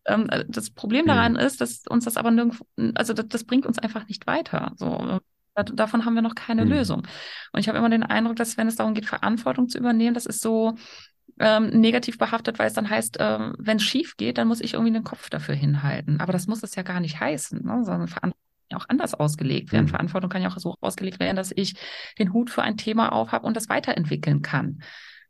Ähm, 0.07 0.29
das 0.49 0.71
Problem 0.71 1.07
daran 1.07 1.37
ist, 1.37 1.61
dass 1.61 1.83
uns 1.89 2.05
das 2.05 2.17
aber 2.17 2.31
nirgendwo, 2.31 2.65
also 2.95 3.13
das, 3.13 3.27
das, 3.29 3.45
bringt 3.45 3.67
uns 3.67 3.79
einfach 3.79 4.07
nicht 4.07 4.27
weiter. 4.27 4.73
So. 4.77 5.19
Davon 5.55 6.05
haben 6.05 6.15
wir 6.15 6.23
noch 6.23 6.37
keine 6.37 6.65
mhm. 6.65 6.71
Lösung. 6.71 7.07
Und 7.53 7.61
ich 7.61 7.69
habe 7.69 7.79
immer 7.79 7.91
den 7.91 8.05
Eindruck, 8.05 8.37
dass 8.37 8.57
wenn 8.57 8.69
es 8.69 8.77
darum 8.77 8.95
geht, 8.95 9.07
Verantwortung 9.07 9.69
zu 9.69 9.77
übernehmen, 9.77 10.15
das 10.15 10.27
ist 10.27 10.41
so 10.41 10.77
ähm, 11.41 11.69
negativ 11.69 12.19
behaftet, 12.19 12.59
weil 12.59 12.69
es 12.69 12.75
dann 12.75 12.89
heißt, 12.89 13.17
ähm, 13.19 13.55
wenn 13.59 13.79
es 13.79 13.83
schief 13.83 14.17
geht, 14.17 14.39
dann 14.39 14.49
muss 14.49 14.61
ich 14.61 14.75
irgendwie 14.75 14.93
den 14.93 15.05
Kopf 15.05 15.31
dafür 15.31 15.55
hinhalten. 15.55 16.21
Aber 16.21 16.33
das 16.33 16.47
muss 16.47 16.63
es 16.63 16.75
ja 16.77 16.83
gar 16.83 17.01
nicht 17.01 17.19
heißen, 17.19 17.65
ne? 17.65 17.85
sondern 17.85 18.09
Verantwortung 18.09 18.48
auch 18.77 18.87
anders 18.89 19.15
ausgelegt 19.15 19.73
werden. 19.73 19.87
Mhm. 19.87 19.91
Verantwortung 19.91 20.31
kann 20.31 20.43
ja 20.43 20.49
auch 20.49 20.59
so 20.59 20.77
ausgelegt 20.81 21.21
werden, 21.21 21.37
dass 21.37 21.53
ich 21.55 21.75
den 22.19 22.33
Hut 22.33 22.51
für 22.51 22.63
ein 22.63 22.77
Thema 22.77 23.13
aufhabe 23.13 23.47
und 23.47 23.57
das 23.57 23.69
weiterentwickeln 23.69 24.43
kann. 24.43 24.83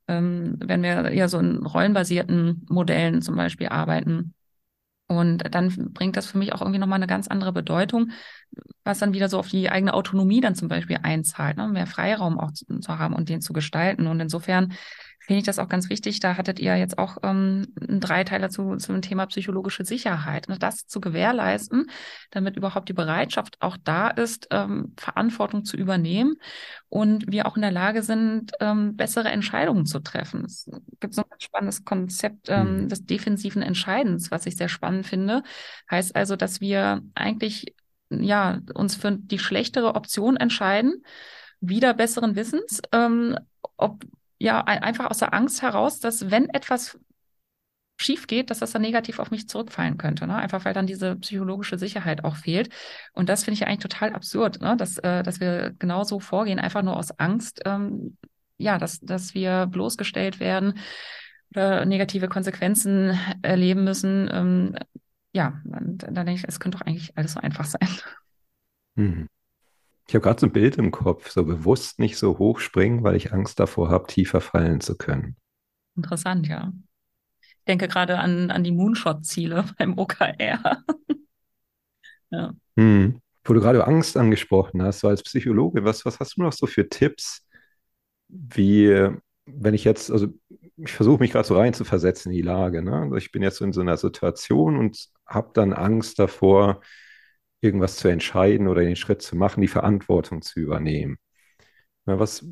Ähm, 0.08 0.56
wenn 0.58 0.82
wir 0.82 1.12
ja 1.14 1.28
so 1.28 1.38
in 1.38 1.64
rollenbasierten 1.64 2.66
Modellen 2.68 3.22
zum 3.22 3.36
Beispiel 3.36 3.68
arbeiten, 3.68 4.34
und 5.08 5.54
dann 5.54 5.72
bringt 5.94 6.16
das 6.16 6.26
für 6.26 6.36
mich 6.36 6.52
auch 6.52 6.60
irgendwie 6.60 6.78
nochmal 6.78 6.98
eine 6.98 7.06
ganz 7.06 7.28
andere 7.28 7.52
Bedeutung, 7.52 8.10
was 8.84 8.98
dann 8.98 9.14
wieder 9.14 9.30
so 9.30 9.38
auf 9.38 9.48
die 9.48 9.70
eigene 9.70 9.94
Autonomie 9.94 10.42
dann 10.42 10.54
zum 10.54 10.68
Beispiel 10.68 10.98
einzahlt, 11.02 11.56
ne? 11.56 11.66
mehr 11.66 11.86
Freiraum 11.86 12.38
auch 12.38 12.52
zu, 12.52 12.66
zu 12.80 12.98
haben 12.98 13.14
und 13.14 13.30
den 13.30 13.40
zu 13.40 13.54
gestalten. 13.54 14.06
Und 14.06 14.20
insofern 14.20 14.74
finde 15.28 15.40
ich 15.40 15.44
das 15.44 15.58
auch 15.58 15.68
ganz 15.68 15.90
wichtig. 15.90 16.20
Da 16.20 16.38
hattet 16.38 16.58
ihr 16.58 16.74
jetzt 16.76 16.96
auch 16.96 17.18
ähm, 17.22 17.74
einen 17.86 18.00
Dreiteiler 18.00 18.48
zu, 18.48 18.76
zum 18.76 19.02
Thema 19.02 19.26
psychologische 19.26 19.84
Sicherheit. 19.84 20.48
Ne? 20.48 20.58
Das 20.58 20.86
zu 20.86 21.02
gewährleisten, 21.02 21.90
damit 22.30 22.56
überhaupt 22.56 22.88
die 22.88 22.94
Bereitschaft 22.94 23.58
auch 23.60 23.76
da 23.84 24.08
ist, 24.08 24.48
ähm, 24.50 24.94
Verantwortung 24.96 25.66
zu 25.66 25.76
übernehmen 25.76 26.36
und 26.88 27.30
wir 27.30 27.44
auch 27.44 27.56
in 27.56 27.62
der 27.62 27.70
Lage 27.70 28.02
sind, 28.02 28.52
ähm, 28.60 28.96
bessere 28.96 29.28
Entscheidungen 29.28 29.84
zu 29.84 29.98
treffen. 29.98 30.46
Es 30.46 30.70
gibt 30.98 31.12
so 31.12 31.20
ein 31.20 31.40
spannendes 31.40 31.84
Konzept 31.84 32.48
ähm, 32.48 32.84
mhm. 32.84 32.88
des 32.88 33.04
defensiven 33.04 33.60
Entscheidens, 33.60 34.30
was 34.30 34.46
ich 34.46 34.56
sehr 34.56 34.70
spannend 34.70 35.06
finde. 35.06 35.42
Heißt 35.90 36.16
also, 36.16 36.36
dass 36.36 36.62
wir 36.62 37.02
eigentlich 37.14 37.74
ja 38.08 38.62
uns 38.72 38.96
für 38.96 39.10
die 39.12 39.38
schlechtere 39.38 39.94
Option 39.94 40.38
entscheiden, 40.38 41.02
wieder 41.60 41.92
besseren 41.92 42.34
Wissens, 42.34 42.80
ähm, 42.92 43.36
ob 43.76 44.06
ja 44.38 44.62
einfach 44.62 45.10
aus 45.10 45.18
der 45.18 45.34
Angst 45.34 45.62
heraus, 45.62 46.00
dass 46.00 46.30
wenn 46.30 46.48
etwas 46.50 46.98
schief 48.00 48.26
geht, 48.28 48.50
dass 48.50 48.60
das 48.60 48.70
dann 48.70 48.82
negativ 48.82 49.18
auf 49.18 49.30
mich 49.30 49.48
zurückfallen 49.48 49.98
könnte. 49.98 50.26
Ne? 50.26 50.36
Einfach 50.36 50.64
weil 50.64 50.72
dann 50.72 50.86
diese 50.86 51.16
psychologische 51.16 51.78
Sicherheit 51.78 52.24
auch 52.24 52.36
fehlt. 52.36 52.72
Und 53.12 53.28
das 53.28 53.44
finde 53.44 53.54
ich 53.54 53.60
ja 53.60 53.66
eigentlich 53.66 53.82
total 53.82 54.14
absurd, 54.14 54.60
ne? 54.60 54.76
dass, 54.76 54.98
äh, 54.98 55.22
dass 55.22 55.40
wir 55.40 55.74
genauso 55.78 56.20
vorgehen, 56.20 56.60
einfach 56.60 56.82
nur 56.82 56.96
aus 56.96 57.10
Angst, 57.18 57.60
ähm, 57.64 58.16
ja, 58.56 58.78
dass, 58.78 59.00
dass 59.00 59.34
wir 59.34 59.66
bloßgestellt 59.66 60.40
werden 60.40 60.78
oder 61.50 61.84
negative 61.86 62.28
Konsequenzen 62.28 63.18
erleben 63.42 63.84
müssen. 63.84 64.28
Ähm, 64.32 64.76
ja, 65.32 65.60
und 65.64 66.04
dann 66.04 66.14
denke 66.26 66.34
ich, 66.34 66.44
es 66.46 66.60
könnte 66.60 66.78
doch 66.78 66.86
eigentlich 66.86 67.16
alles 67.16 67.32
so 67.32 67.40
einfach 67.40 67.64
sein. 67.64 67.88
Hm. 68.96 69.28
Ich 70.08 70.14
habe 70.14 70.22
gerade 70.22 70.40
so 70.40 70.46
ein 70.46 70.52
Bild 70.52 70.78
im 70.78 70.90
Kopf, 70.90 71.30
so 71.30 71.44
bewusst 71.44 71.98
nicht 71.98 72.16
so 72.16 72.38
hoch 72.38 72.58
springen, 72.58 73.04
weil 73.04 73.14
ich 73.14 73.32
Angst 73.32 73.60
davor 73.60 73.90
habe, 73.90 74.06
tiefer 74.06 74.40
fallen 74.40 74.80
zu 74.80 74.96
können. 74.96 75.36
Interessant, 75.94 76.48
ja 76.48 76.72
denke 77.68 77.86
gerade 77.86 78.18
an, 78.18 78.50
an 78.50 78.64
die 78.64 78.72
Moonshot-Ziele 78.72 79.64
beim 79.78 79.96
OKR. 79.98 80.82
ja. 82.30 82.52
Hm. 82.76 83.20
Wo 83.44 83.54
du 83.54 83.60
gerade 83.60 83.86
Angst 83.86 84.16
angesprochen 84.16 84.82
hast, 84.82 85.00
so 85.00 85.08
als 85.08 85.22
Psychologe, 85.22 85.84
was, 85.84 86.04
was 86.04 86.20
hast 86.20 86.36
du 86.36 86.42
noch 86.42 86.52
so 86.52 86.66
für 86.66 86.88
Tipps, 86.88 87.46
wie, 88.28 89.08
wenn 89.46 89.72
ich 89.72 89.84
jetzt, 89.84 90.10
also 90.10 90.28
ich 90.76 90.92
versuche 90.92 91.20
mich 91.20 91.30
gerade 91.32 91.48
so 91.48 91.56
rein 91.56 91.72
zu 91.72 91.84
versetzen 91.84 92.30
in 92.30 92.36
die 92.36 92.42
Lage, 92.42 92.82
ne? 92.82 92.92
Also 92.92 93.16
ich 93.16 93.32
bin 93.32 93.42
jetzt 93.42 93.62
in 93.62 93.72
so 93.72 93.80
einer 93.80 93.96
Situation 93.96 94.76
und 94.76 95.08
habe 95.26 95.50
dann 95.54 95.72
Angst 95.72 96.18
davor, 96.18 96.82
irgendwas 97.60 97.96
zu 97.96 98.08
entscheiden 98.08 98.68
oder 98.68 98.82
den 98.82 98.96
Schritt 98.96 99.22
zu 99.22 99.36
machen, 99.36 99.60
die 99.60 99.68
Verantwortung 99.68 100.42
zu 100.42 100.60
übernehmen. 100.60 101.18
Na, 102.06 102.18
was, 102.18 102.44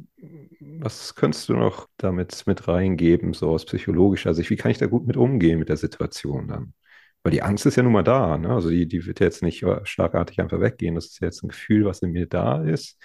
was 0.61 1.15
könntest 1.15 1.49
du 1.49 1.55
noch 1.55 1.89
damit 1.97 2.45
mit 2.47 2.69
reingeben, 2.69 3.33
so 3.33 3.51
aus 3.51 3.65
psychologischer 3.65 4.35
Sicht? 4.35 4.51
Wie 4.51 4.57
kann 4.57 4.71
ich 4.71 4.79
da 4.79 4.87
gut 4.87 5.07
mit 5.07 5.17
umgehen 5.17 5.59
mit 5.59 5.69
der 5.71 5.77
Situation 5.79 6.49
dann? 6.49 6.75
Weil 7.23 7.33
die 7.33 7.43
Angst 7.43 7.67
ist 7.67 7.77
ja 7.77 7.83
nun 7.83 7.93
mal 7.93 8.03
da, 8.05 8.37
ne? 8.39 8.51
Also 8.51 8.71
die, 8.71 8.87
die 8.87 9.07
wird 9.07 9.21
jetzt 9.21 9.43
nicht 9.43 9.65
schlagartig 9.85 10.41
einfach 10.41 10.61
weggehen. 10.61 10.95
Das 10.95 11.07
ist 11.07 11.21
jetzt 11.21 11.43
ein 11.43 11.49
Gefühl, 11.49 11.85
was 11.87 12.03
in 12.03 12.13
mir 12.13 12.27
da 12.27 12.63
ist. 12.63 12.99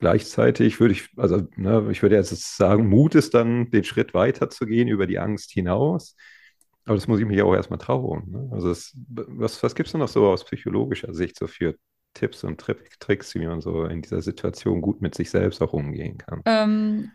Gleichzeitig 0.00 0.78
würde 0.78 0.92
ich, 0.92 1.08
also 1.16 1.48
ne, 1.56 1.88
ich 1.90 2.02
würde 2.02 2.14
jetzt 2.16 2.56
sagen, 2.56 2.86
Mut 2.88 3.14
ist 3.16 3.34
dann, 3.34 3.70
den 3.70 3.82
Schritt 3.84 4.14
weiter 4.14 4.48
zu 4.48 4.66
gehen 4.66 4.86
über 4.88 5.06
die 5.08 5.18
Angst 5.18 5.50
hinaus. 5.50 6.14
Aber 6.88 6.96
das 6.96 7.06
muss 7.06 7.20
ich 7.20 7.26
mich 7.26 7.42
auch 7.42 7.54
erstmal 7.54 7.78
trauen. 7.78 8.30
Ne? 8.30 8.48
Also 8.50 8.68
das, 8.68 8.92
was, 9.06 9.62
was 9.62 9.74
gibt 9.74 9.88
es 9.88 9.94
noch 9.94 10.08
so 10.08 10.26
aus 10.26 10.44
psychologischer 10.44 11.12
Sicht 11.12 11.38
so 11.38 11.46
für 11.46 11.76
Tipps 12.14 12.44
und 12.44 12.58
Tricks, 12.58 13.34
wie 13.34 13.46
man 13.46 13.60
so 13.60 13.84
in 13.84 14.00
dieser 14.00 14.22
Situation 14.22 14.80
gut 14.80 15.02
mit 15.02 15.14
sich 15.14 15.28
selbst 15.28 15.60
auch 15.60 15.74
umgehen 15.74 16.16
kann? 16.16 16.40
Ähm, 16.46 17.12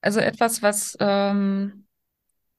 also 0.00 0.18
etwas, 0.18 0.62
was 0.62 0.96
ähm, 0.98 1.86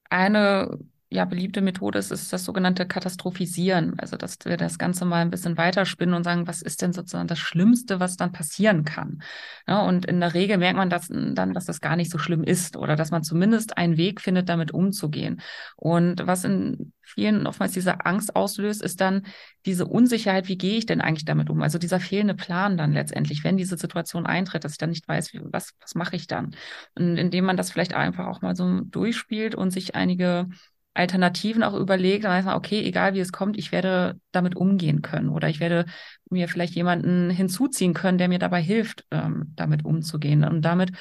eine 0.09 0.79
ja, 1.13 1.25
beliebte 1.25 1.59
Methode 1.59 1.99
ist, 1.99 2.09
ist 2.09 2.31
das 2.31 2.45
sogenannte 2.45 2.87
Katastrophisieren. 2.87 3.99
Also, 3.99 4.15
dass 4.15 4.37
wir 4.45 4.55
das 4.55 4.77
Ganze 4.77 5.03
mal 5.03 5.21
ein 5.21 5.29
bisschen 5.29 5.57
weiterspinnen 5.57 6.15
und 6.15 6.23
sagen, 6.23 6.47
was 6.47 6.61
ist 6.61 6.81
denn 6.81 6.93
sozusagen 6.93 7.27
das 7.27 7.37
Schlimmste, 7.37 7.99
was 7.99 8.15
dann 8.15 8.31
passieren 8.31 8.85
kann? 8.85 9.21
Ja, 9.67 9.81
und 9.81 10.05
in 10.05 10.21
der 10.21 10.33
Regel 10.33 10.57
merkt 10.57 10.77
man 10.77 10.89
das 10.89 11.09
dann, 11.09 11.53
dass 11.53 11.65
das 11.65 11.81
gar 11.81 11.97
nicht 11.97 12.09
so 12.09 12.17
schlimm 12.17 12.45
ist 12.45 12.77
oder 12.77 12.95
dass 12.95 13.11
man 13.11 13.23
zumindest 13.23 13.77
einen 13.77 13.97
Weg 13.97 14.21
findet, 14.21 14.47
damit 14.47 14.73
umzugehen. 14.73 15.41
Und 15.75 16.25
was 16.25 16.45
in 16.45 16.93
vielen 17.01 17.45
oftmals 17.45 17.73
diese 17.73 18.05
Angst 18.05 18.33
auslöst, 18.37 18.81
ist 18.81 19.01
dann 19.01 19.23
diese 19.65 19.87
Unsicherheit, 19.87 20.47
wie 20.47 20.57
gehe 20.57 20.77
ich 20.77 20.85
denn 20.85 21.01
eigentlich 21.01 21.25
damit 21.25 21.49
um? 21.49 21.61
Also 21.61 21.77
dieser 21.77 21.99
fehlende 21.99 22.35
Plan 22.35 22.77
dann 22.77 22.93
letztendlich, 22.93 23.43
wenn 23.43 23.57
diese 23.57 23.75
Situation 23.75 24.25
eintritt, 24.25 24.63
dass 24.63 24.71
ich 24.71 24.77
dann 24.77 24.91
nicht 24.91 25.09
weiß, 25.09 25.33
wie, 25.33 25.41
was, 25.43 25.73
was 25.81 25.93
mache 25.93 26.15
ich 26.15 26.27
dann? 26.27 26.55
Und 26.95 27.17
indem 27.17 27.43
man 27.43 27.57
das 27.57 27.69
vielleicht 27.69 27.93
einfach 27.93 28.27
auch 28.27 28.41
mal 28.41 28.55
so 28.55 28.79
durchspielt 28.79 29.55
und 29.55 29.71
sich 29.71 29.93
einige 29.93 30.47
Alternativen 30.93 31.63
auch 31.63 31.73
überlegt, 31.73 32.25
dann 32.25 32.31
weiß 32.31 32.45
man, 32.45 32.55
okay, 32.55 32.83
egal 32.83 33.13
wie 33.13 33.19
es 33.19 33.31
kommt, 33.31 33.57
ich 33.57 33.71
werde 33.71 34.19
damit 34.31 34.55
umgehen 34.55 35.01
können 35.01 35.29
oder 35.29 35.47
ich 35.47 35.59
werde 35.59 35.85
mir 36.29 36.47
vielleicht 36.49 36.75
jemanden 36.75 37.29
hinzuziehen 37.29 37.93
können, 37.93 38.17
der 38.17 38.27
mir 38.27 38.39
dabei 38.39 38.61
hilft, 38.61 39.05
ähm, 39.11 39.53
damit 39.55 39.85
umzugehen. 39.85 40.43
Und 40.43 40.63
damit 40.63 40.91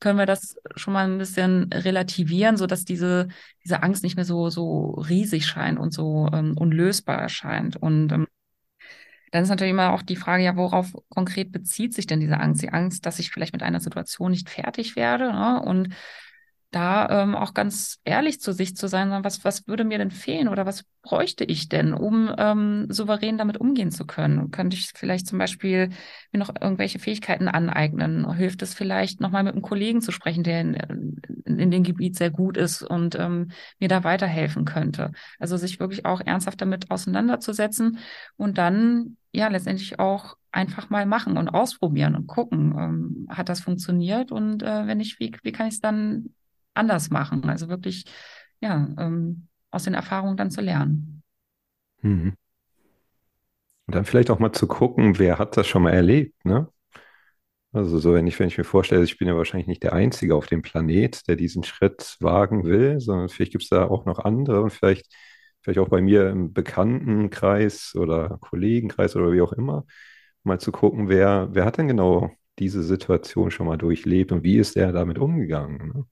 können 0.00 0.18
wir 0.18 0.26
das 0.26 0.56
schon 0.76 0.92
mal 0.92 1.08
ein 1.08 1.18
bisschen 1.18 1.72
relativieren, 1.72 2.56
so 2.56 2.66
dass 2.66 2.84
diese, 2.84 3.28
diese 3.64 3.82
Angst 3.82 4.02
nicht 4.02 4.16
mehr 4.16 4.24
so, 4.24 4.50
so 4.50 4.90
riesig 5.08 5.46
scheint 5.46 5.78
und 5.78 5.92
so 5.92 6.28
ähm, 6.32 6.56
unlösbar 6.56 7.18
erscheint. 7.18 7.76
Und 7.76 8.12
ähm, 8.12 8.26
dann 9.30 9.42
ist 9.42 9.48
natürlich 9.48 9.72
immer 9.72 9.92
auch 9.92 10.02
die 10.02 10.16
Frage, 10.16 10.44
ja, 10.44 10.56
worauf 10.56 10.92
konkret 11.08 11.52
bezieht 11.52 11.94
sich 11.94 12.06
denn 12.06 12.20
diese 12.20 12.38
Angst? 12.38 12.62
Die 12.62 12.72
Angst, 12.72 13.06
dass 13.06 13.18
ich 13.18 13.30
vielleicht 13.30 13.52
mit 13.52 13.62
einer 13.62 13.80
Situation 13.80 14.30
nicht 14.30 14.48
fertig 14.48 14.96
werde 14.96 15.32
ne? 15.32 15.62
und 15.62 15.94
da 16.70 17.22
ähm, 17.22 17.34
auch 17.34 17.54
ganz 17.54 17.98
ehrlich 18.04 18.40
zu 18.40 18.52
sich 18.52 18.76
zu 18.76 18.88
sein, 18.88 19.10
was, 19.24 19.42
was 19.42 19.66
würde 19.66 19.84
mir 19.84 19.96
denn 19.96 20.10
fehlen 20.10 20.48
oder 20.48 20.66
was 20.66 20.84
bräuchte 21.00 21.44
ich 21.44 21.70
denn, 21.70 21.94
um 21.94 22.30
ähm, 22.36 22.86
souverän 22.90 23.38
damit 23.38 23.56
umgehen 23.56 23.90
zu 23.90 24.06
können? 24.06 24.50
Könnte 24.50 24.76
ich 24.76 24.90
vielleicht 24.94 25.26
zum 25.26 25.38
Beispiel 25.38 25.88
mir 26.30 26.38
noch 26.38 26.54
irgendwelche 26.60 26.98
Fähigkeiten 26.98 27.48
aneignen? 27.48 28.30
Hilft 28.34 28.60
es 28.60 28.74
vielleicht, 28.74 29.20
nochmal 29.20 29.44
mit 29.44 29.54
einem 29.54 29.62
Kollegen 29.62 30.02
zu 30.02 30.12
sprechen, 30.12 30.42
der 30.42 30.60
in, 30.60 30.74
in, 31.46 31.70
dem 31.70 31.82
Gebiet 31.84 32.16
sehr 32.16 32.30
gut 32.30 32.58
ist 32.58 32.82
und 32.82 33.14
ähm, 33.14 33.50
mir 33.78 33.88
da 33.88 34.04
weiterhelfen 34.04 34.66
könnte? 34.66 35.12
Also 35.38 35.56
sich 35.56 35.80
wirklich 35.80 36.04
auch 36.04 36.20
ernsthaft 36.20 36.60
damit 36.60 36.90
auseinanderzusetzen 36.90 37.98
und 38.36 38.58
dann 38.58 39.16
ja 39.32 39.48
letztendlich 39.48 39.98
auch 39.98 40.36
einfach 40.52 40.90
mal 40.90 41.06
machen 41.06 41.38
und 41.38 41.48
ausprobieren 41.48 42.14
und 42.14 42.26
gucken, 42.26 42.74
ähm, 42.78 43.26
hat 43.30 43.48
das 43.48 43.60
funktioniert 43.60 44.32
und 44.32 44.62
äh, 44.62 44.86
wenn 44.86 44.98
nicht, 44.98 45.18
wie, 45.18 45.34
wie 45.42 45.52
kann 45.52 45.68
ich 45.68 45.74
es 45.74 45.80
dann 45.80 46.34
anders 46.78 47.10
machen. 47.10 47.48
Also 47.48 47.68
wirklich, 47.68 48.06
ja, 48.60 48.88
ähm, 48.98 49.48
aus 49.70 49.84
den 49.84 49.94
Erfahrungen 49.94 50.36
dann 50.36 50.50
zu 50.50 50.60
lernen. 50.60 51.22
Mhm. 52.02 52.34
Und 53.86 53.94
dann 53.94 54.04
vielleicht 54.04 54.30
auch 54.30 54.38
mal 54.38 54.52
zu 54.52 54.66
gucken, 54.66 55.18
wer 55.18 55.38
hat 55.38 55.56
das 55.56 55.66
schon 55.66 55.82
mal 55.82 55.92
erlebt, 55.92 56.44
ne? 56.44 56.68
Also 57.72 57.98
so, 57.98 58.14
wenn 58.14 58.26
ich, 58.26 58.38
wenn 58.40 58.48
ich 58.48 58.56
mir 58.56 58.64
vorstelle, 58.64 59.04
ich 59.04 59.18
bin 59.18 59.28
ja 59.28 59.36
wahrscheinlich 59.36 59.66
nicht 59.68 59.82
der 59.82 59.92
Einzige 59.92 60.34
auf 60.34 60.46
dem 60.46 60.62
Planet, 60.62 61.28
der 61.28 61.36
diesen 61.36 61.64
Schritt 61.64 62.16
wagen 62.20 62.64
will, 62.64 62.98
sondern 62.98 63.28
vielleicht 63.28 63.52
gibt 63.52 63.64
es 63.64 63.70
da 63.70 63.86
auch 63.86 64.06
noch 64.06 64.18
andere 64.20 64.62
und 64.62 64.72
vielleicht, 64.72 65.06
vielleicht 65.60 65.78
auch 65.78 65.88
bei 65.88 66.00
mir 66.00 66.30
im 66.30 66.52
Bekanntenkreis 66.54 67.94
oder 67.94 68.38
Kollegenkreis 68.40 69.16
oder 69.16 69.32
wie 69.32 69.42
auch 69.42 69.52
immer, 69.52 69.84
mal 70.44 70.58
zu 70.60 70.72
gucken, 70.72 71.08
wer, 71.08 71.48
wer 71.52 71.64
hat 71.66 71.78
denn 71.78 71.88
genau 71.88 72.30
diese 72.58 72.82
Situation 72.82 73.50
schon 73.50 73.66
mal 73.66 73.76
durchlebt 73.78 74.32
und 74.32 74.44
wie 74.44 74.58
ist 74.58 74.76
der 74.76 74.92
damit 74.92 75.18
umgegangen? 75.18 75.92
Ne? 75.94 76.04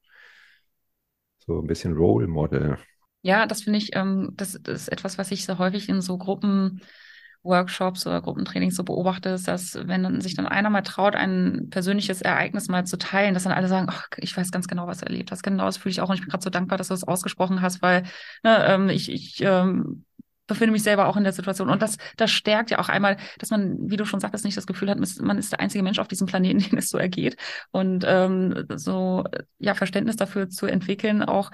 So 1.46 1.60
ein 1.60 1.66
bisschen 1.66 1.94
Role 1.94 2.26
Model. 2.26 2.78
Ja, 3.22 3.46
das 3.46 3.62
finde 3.62 3.78
ich, 3.78 3.96
ähm, 3.96 4.30
das, 4.34 4.58
das, 4.62 4.82
ist 4.82 4.88
etwas, 4.88 5.18
was 5.18 5.30
ich 5.32 5.44
so 5.44 5.58
häufig 5.58 5.88
in 5.88 6.00
so 6.00 6.16
Gruppenworkshops 6.16 8.06
oder 8.06 8.22
Gruppentrainings 8.22 8.76
so 8.76 8.84
beobachte, 8.84 9.30
ist, 9.30 9.48
dass 9.48 9.74
wenn 9.74 10.20
sich 10.20 10.36
dann 10.36 10.46
einer 10.46 10.70
mal 10.70 10.82
traut, 10.82 11.16
ein 11.16 11.68
persönliches 11.70 12.22
Ereignis 12.22 12.68
mal 12.68 12.86
zu 12.86 12.98
teilen, 12.98 13.34
dass 13.34 13.42
dann 13.42 13.52
alle 13.52 13.68
sagen, 13.68 13.88
ach, 13.90 14.08
ich 14.18 14.36
weiß 14.36 14.52
ganz 14.52 14.68
genau, 14.68 14.86
was 14.86 15.02
er 15.02 15.08
erlebt 15.08 15.32
hast. 15.32 15.42
Genau 15.42 15.64
das 15.66 15.76
fühle 15.76 15.90
ich 15.90 16.00
auch 16.00 16.08
und 16.08 16.14
ich 16.14 16.20
bin 16.20 16.30
gerade 16.30 16.44
so 16.44 16.50
dankbar, 16.50 16.78
dass 16.78 16.88
du 16.88 16.94
das 16.94 17.04
ausgesprochen 17.04 17.62
hast, 17.62 17.82
weil 17.82 18.04
ne, 18.44 18.64
ähm, 18.66 18.88
ich, 18.88 19.10
ich 19.10 19.40
ähm, 19.40 20.05
befinde 20.46 20.72
mich 20.72 20.82
selber 20.82 21.08
auch 21.08 21.16
in 21.16 21.24
der 21.24 21.32
Situation. 21.32 21.70
Und 21.70 21.82
das, 21.82 21.96
das 22.16 22.30
stärkt 22.30 22.70
ja 22.70 22.78
auch 22.78 22.88
einmal, 22.88 23.16
dass 23.38 23.50
man, 23.50 23.76
wie 23.90 23.96
du 23.96 24.04
schon 24.04 24.20
sagtest, 24.20 24.44
nicht 24.44 24.56
das 24.56 24.66
Gefühl 24.66 24.90
hat, 24.90 24.98
man 24.98 25.38
ist 25.38 25.52
der 25.52 25.60
einzige 25.60 25.82
Mensch 25.82 25.98
auf 25.98 26.08
diesem 26.08 26.26
Planeten, 26.26 26.58
den 26.70 26.78
es 26.78 26.88
so 26.88 26.98
ergeht. 26.98 27.36
Und 27.70 28.04
ähm, 28.06 28.66
so 28.74 29.24
ja 29.58 29.74
Verständnis 29.74 30.16
dafür 30.16 30.48
zu 30.48 30.66
entwickeln, 30.66 31.22
auch 31.22 31.50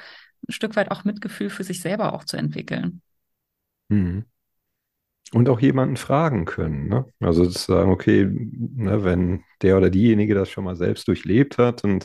ein 0.49 0.53
Stück 0.53 0.77
weit 0.77 0.91
auch 0.91 1.05
Mitgefühl 1.05 1.51
für 1.51 1.65
sich 1.65 1.81
selber 1.81 2.13
auch 2.13 2.25
zu 2.25 2.37
entwickeln. 2.37 3.01
Mhm. 3.89 4.25
Und 5.33 5.49
auch 5.49 5.61
jemanden 5.61 5.97
fragen 5.97 6.45
können. 6.45 6.89
Ne? 6.89 7.07
Also 7.21 7.47
zu 7.47 7.59
sagen, 7.59 7.91
okay, 7.91 8.29
ne, 8.31 9.03
wenn 9.03 9.45
der 9.63 9.79
oder 9.79 9.89
diejenige 9.89 10.35
das 10.35 10.51
schon 10.51 10.65
mal 10.65 10.77
selbst 10.77 11.09
durchlebt 11.09 11.57
hat 11.57 11.85
und 11.85 12.05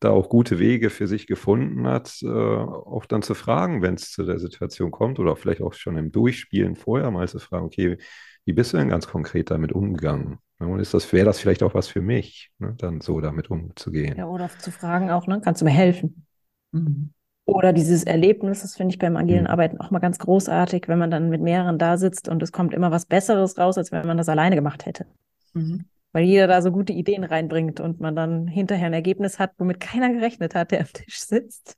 da 0.00 0.10
auch 0.10 0.28
gute 0.28 0.58
Wege 0.58 0.90
für 0.90 1.06
sich 1.06 1.26
gefunden 1.26 1.86
hat, 1.86 2.20
äh, 2.22 2.28
auch 2.28 3.06
dann 3.06 3.22
zu 3.22 3.34
fragen, 3.34 3.82
wenn 3.82 3.94
es 3.94 4.10
zu 4.10 4.24
der 4.24 4.38
Situation 4.38 4.90
kommt 4.90 5.18
oder 5.18 5.36
vielleicht 5.36 5.62
auch 5.62 5.74
schon 5.74 5.96
im 5.96 6.12
Durchspielen 6.12 6.76
vorher 6.76 7.10
mal 7.10 7.28
zu 7.28 7.38
fragen, 7.38 7.66
okay, 7.66 7.98
wie 8.44 8.52
bist 8.52 8.72
du 8.72 8.76
denn 8.76 8.88
ganz 8.88 9.06
konkret 9.06 9.50
damit 9.50 9.72
umgegangen? 9.72 10.38
Und 10.58 10.80
ist 10.80 10.94
das, 10.94 11.12
wäre 11.12 11.26
das 11.26 11.38
vielleicht 11.38 11.62
auch 11.62 11.74
was 11.74 11.88
für 11.88 12.00
mich, 12.00 12.50
ne, 12.58 12.74
dann 12.78 13.00
so 13.00 13.20
damit 13.20 13.50
umzugehen? 13.50 14.16
Ja, 14.16 14.26
oder 14.26 14.48
zu 14.58 14.70
fragen 14.72 15.10
auch, 15.10 15.26
ne, 15.26 15.40
kannst 15.42 15.60
du 15.60 15.64
mir 15.64 15.70
helfen? 15.70 16.26
Mhm. 16.72 17.12
Oder 17.44 17.72
dieses 17.72 18.04
Erlebnis, 18.04 18.62
das 18.62 18.76
finde 18.76 18.92
ich 18.92 18.98
beim 18.98 19.16
agilen 19.16 19.44
mhm. 19.44 19.50
Arbeiten 19.50 19.78
auch 19.78 19.90
mal 19.90 20.00
ganz 20.00 20.18
großartig, 20.18 20.88
wenn 20.88 20.98
man 20.98 21.10
dann 21.10 21.28
mit 21.30 21.40
mehreren 21.40 21.78
da 21.78 21.96
sitzt 21.96 22.28
und 22.28 22.42
es 22.42 22.52
kommt 22.52 22.74
immer 22.74 22.90
was 22.90 23.06
Besseres 23.06 23.56
raus, 23.58 23.78
als 23.78 23.92
wenn 23.92 24.06
man 24.06 24.16
das 24.16 24.28
alleine 24.28 24.56
gemacht 24.56 24.86
hätte. 24.86 25.06
Mhm 25.54 25.84
weil 26.12 26.24
jeder 26.24 26.46
da 26.46 26.62
so 26.62 26.72
gute 26.72 26.92
Ideen 26.92 27.24
reinbringt 27.24 27.80
und 27.80 28.00
man 28.00 28.16
dann 28.16 28.46
hinterher 28.46 28.86
ein 28.86 28.94
Ergebnis 28.94 29.38
hat, 29.38 29.52
womit 29.58 29.80
keiner 29.80 30.12
gerechnet 30.12 30.54
hat, 30.54 30.70
der 30.70 30.80
am 30.80 30.92
Tisch 30.92 31.20
sitzt. 31.20 31.76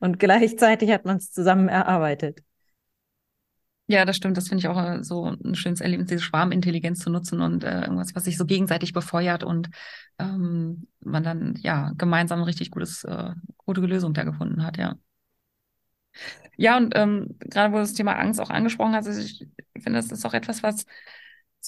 Und 0.00 0.18
gleichzeitig 0.18 0.90
hat 0.90 1.04
man 1.04 1.16
es 1.16 1.32
zusammen 1.32 1.68
erarbeitet. 1.68 2.42
Ja, 3.86 4.06
das 4.06 4.16
stimmt. 4.16 4.36
Das 4.36 4.48
finde 4.48 4.60
ich 4.60 4.68
auch 4.68 4.82
äh, 4.82 5.02
so 5.04 5.26
ein 5.26 5.54
schönes 5.54 5.80
Erlebnis, 5.82 6.08
diese 6.08 6.22
Schwarmintelligenz 6.22 7.00
zu 7.00 7.10
nutzen 7.10 7.40
und 7.42 7.64
äh, 7.64 7.82
irgendwas, 7.82 8.14
was 8.14 8.24
sich 8.24 8.38
so 8.38 8.46
gegenseitig 8.46 8.94
befeuert 8.94 9.44
und 9.44 9.68
ähm, 10.18 10.86
man 11.00 11.22
dann 11.22 11.54
ja 11.60 11.92
gemeinsam 11.96 12.40
ein 12.40 12.44
richtig 12.44 12.70
gutes, 12.70 13.04
äh, 13.04 13.32
gute 13.58 13.82
Lösung 13.82 14.14
da 14.14 14.24
gefunden 14.24 14.64
hat, 14.64 14.78
ja. 14.78 14.94
Ja, 16.56 16.76
und 16.76 16.94
ähm, 16.96 17.36
gerade 17.40 17.72
wo 17.72 17.76
du 17.76 17.82
das 17.82 17.94
Thema 17.94 18.12
Angst 18.16 18.40
auch 18.40 18.50
angesprochen 18.50 18.94
hast, 18.94 19.06
also 19.06 19.20
ich 19.20 19.46
finde, 19.82 19.98
das 19.98 20.12
ist 20.12 20.24
auch 20.24 20.34
etwas, 20.34 20.62
was 20.62 20.86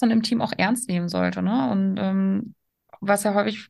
man 0.01 0.11
im 0.11 0.23
Team 0.23 0.41
auch 0.41 0.53
ernst 0.57 0.89
nehmen 0.89 1.09
sollte, 1.09 1.41
ne? 1.41 1.69
Und 1.71 1.97
ähm, 1.97 2.55
was 2.99 3.23
ja 3.23 3.33
häufig 3.33 3.69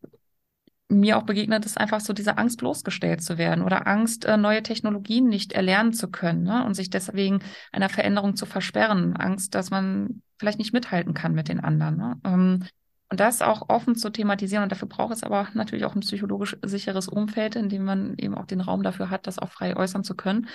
mir 0.89 1.17
auch 1.17 1.23
begegnet 1.23 1.65
ist, 1.65 1.77
einfach 1.77 1.99
so 1.99 2.13
diese 2.13 2.37
Angst 2.37 2.59
bloßgestellt 2.59 3.21
zu 3.21 3.37
werden 3.37 3.63
oder 3.63 3.87
Angst, 3.87 4.25
äh, 4.25 4.37
neue 4.37 4.63
Technologien 4.63 5.27
nicht 5.27 5.53
erlernen 5.53 5.93
zu 5.93 6.09
können 6.09 6.43
ne? 6.43 6.65
und 6.65 6.75
sich 6.75 6.89
deswegen 6.89 7.39
einer 7.73 7.89
Veränderung 7.89 8.35
zu 8.35 8.45
versperren. 8.45 9.15
Angst, 9.17 9.53
dass 9.53 9.69
man 9.69 10.21
vielleicht 10.39 10.59
nicht 10.59 10.73
mithalten 10.73 11.13
kann 11.13 11.33
mit 11.33 11.49
den 11.49 11.59
anderen. 11.59 11.97
Ne? 11.97 12.21
Ähm, 12.23 12.63
und 13.09 13.19
das 13.19 13.41
auch 13.41 13.69
offen 13.69 13.95
zu 13.95 14.09
thematisieren. 14.09 14.63
Und 14.63 14.71
dafür 14.71 14.87
braucht 14.87 15.13
es 15.13 15.23
aber 15.23 15.47
natürlich 15.53 15.85
auch 15.85 15.95
ein 15.95 16.01
psychologisch 16.01 16.57
sicheres 16.61 17.07
Umfeld, 17.07 17.55
in 17.55 17.69
dem 17.69 17.83
man 17.83 18.15
eben 18.17 18.35
auch 18.35 18.45
den 18.45 18.61
Raum 18.61 18.83
dafür 18.83 19.09
hat, 19.09 19.27
das 19.27 19.39
auch 19.39 19.49
frei 19.49 19.75
äußern 19.75 20.03
zu 20.03 20.15
können. 20.15 20.47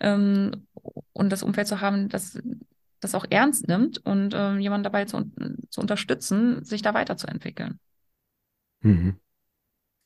Ähm, 0.00 0.66
und 1.12 1.30
das 1.30 1.42
Umfeld 1.42 1.68
zu 1.68 1.80
haben, 1.80 2.08
das 2.08 2.38
das 3.04 3.14
auch 3.14 3.26
ernst 3.30 3.68
nimmt 3.68 4.04
und 4.04 4.34
äh, 4.34 4.56
jemanden 4.56 4.84
dabei 4.84 5.04
zu, 5.04 5.30
zu 5.70 5.80
unterstützen, 5.80 6.64
sich 6.64 6.82
da 6.82 6.94
weiterzuentwickeln. 6.94 7.78
Mhm. 8.80 9.20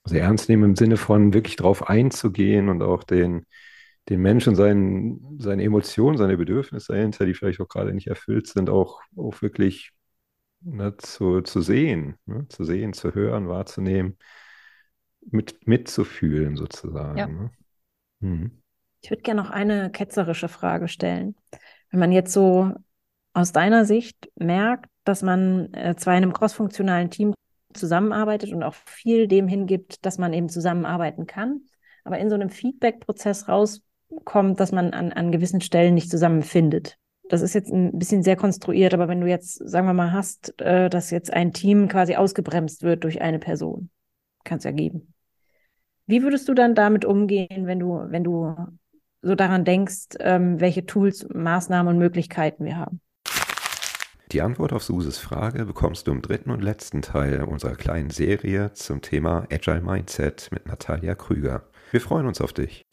Also 0.05 0.17
ernst 0.17 0.49
nehmen 0.49 0.65
im 0.65 0.77
Sinne 0.77 0.97
von 0.97 1.35
wirklich 1.35 1.57
drauf 1.57 1.89
einzugehen 1.89 2.69
und 2.69 2.83
auch 2.83 3.05
den, 3.05 3.47
den 4.09 4.21
Menschen 4.21 4.55
seinen, 4.55 5.39
seine 5.39 5.63
Emotionen, 5.65 6.17
seine 6.17 6.37
Bedürfnisse 6.37 6.93
dahinter, 6.95 7.27
die 7.27 7.35
vielleicht 7.35 7.61
auch 7.61 7.69
gerade 7.69 7.93
nicht 7.93 8.07
erfüllt 8.07 8.47
sind, 8.47 8.71
auch, 8.71 9.01
auch 9.17 9.43
wirklich 9.43 9.93
ne, 10.61 10.97
zu, 10.97 11.43
zu 11.43 11.61
sehen, 11.61 12.17
ne, 12.27 12.47
zu 12.49 12.65
sehen, 12.65 12.93
zu 12.93 13.15
hören, 13.15 13.49
wahrzunehmen, 13.49 14.17
mit, 15.31 15.67
mitzufühlen 15.67 16.57
sozusagen. 16.57 17.19
Ja. 17.19 17.27
Ne? 17.27 17.51
Mhm. 18.21 18.63
Ich 19.01 19.11
würde 19.11 19.23
gerne 19.23 19.43
noch 19.43 19.51
eine 19.51 19.91
ketzerische 19.91 20.49
Frage 20.49 20.89
stellen. 20.89 21.37
Wenn 21.91 22.01
man 22.01 22.13
jetzt 22.13 22.33
so 22.33 22.75
aus 23.39 23.53
deiner 23.53 23.85
Sicht 23.85 24.31
merkt, 24.35 24.91
dass 25.05 25.23
man 25.23 25.73
äh, 25.73 25.95
zwar 25.97 26.17
in 26.17 26.25
einem 26.25 26.33
crossfunktionalen 26.33 27.11
Team 27.11 27.35
zusammenarbeitet 27.73 28.53
und 28.53 28.65
auch 28.65 28.75
viel 28.75 29.29
dem 29.29 29.47
hingibt, 29.47 30.05
dass 30.05 30.19
man 30.19 30.33
eben 30.33 30.49
zusammenarbeiten 30.49 31.27
kann, 31.27 31.61
aber 32.05 32.19
in 32.19 32.31
so 32.31 32.35
einem 32.35 32.51
Feedback-Prozess 32.51 33.49
rauskommt, 33.49 34.59
dass 34.59 34.73
man 34.73 34.93
an, 34.93 35.13
an 35.13 35.31
gewissen 35.31 35.61
Stellen 35.61 35.95
nicht 35.95 36.11
zusammenfindet. 36.11 36.99
Das 37.29 37.43
ist 37.43 37.55
jetzt 37.55 37.71
ein 37.71 37.97
bisschen 37.97 38.25
sehr 38.25 38.37
konstruiert, 38.37 38.93
aber 38.93 39.07
wenn 39.07 39.21
du 39.21 39.29
jetzt, 39.29 39.55
sagen 39.69 39.87
wir 39.87 39.93
mal, 39.93 40.13
hast, 40.13 40.61
äh, 40.61 40.89
dass 40.91 41.11
jetzt 41.11 41.33
ein 41.33 41.53
Team 41.53 41.89
quasi 41.89 42.17
ausgebremst 42.17 42.83
wird 42.83 43.05
durch 43.05 43.21
eine 43.21 43.39
Person, 43.39 43.91
kann 44.45 44.59
es 44.59 44.65
ja 44.65 44.73
geben. 44.73 45.15
Wie 46.07 46.23
würdest 46.23 46.49
du 46.49 46.55
dann 46.55 46.75
damit 46.75 47.05
umgehen, 47.05 47.67
wenn 47.67 47.79
du, 47.79 48.01
wenn 48.09 48.25
du 48.25 48.57
so 49.23 49.35
daran 49.37 49.65
denkst, 49.65 50.17
ähm, 50.21 50.59
welche 50.59 50.87
Tools, 50.87 51.29
Maßnahmen 51.33 51.95
und 51.95 51.99
Möglichkeiten 51.99 52.65
wir 52.65 52.79
haben? 52.79 53.01
Die 54.33 54.43
Antwort 54.43 54.75
auf 54.75 54.83
Suses 54.83 55.17
Frage 55.17 55.65
bekommst 55.65 56.07
du 56.07 56.13
im 56.13 56.21
dritten 56.21 56.51
und 56.51 56.61
letzten 56.63 57.01
Teil 57.01 57.45
unserer 57.45 57.77
kleinen 57.77 58.11
Serie 58.11 58.75
zum 58.75 59.01
Thema 59.01 59.47
Agile 59.51 59.81
Mindset 59.81 60.51
mit 60.53 60.67
Natalia 60.67 61.15
Krüger. 61.15 61.63
Wir 61.93 62.03
freuen 62.03 62.27
uns 62.27 62.43
auf 62.43 62.53
dich. 62.53 62.85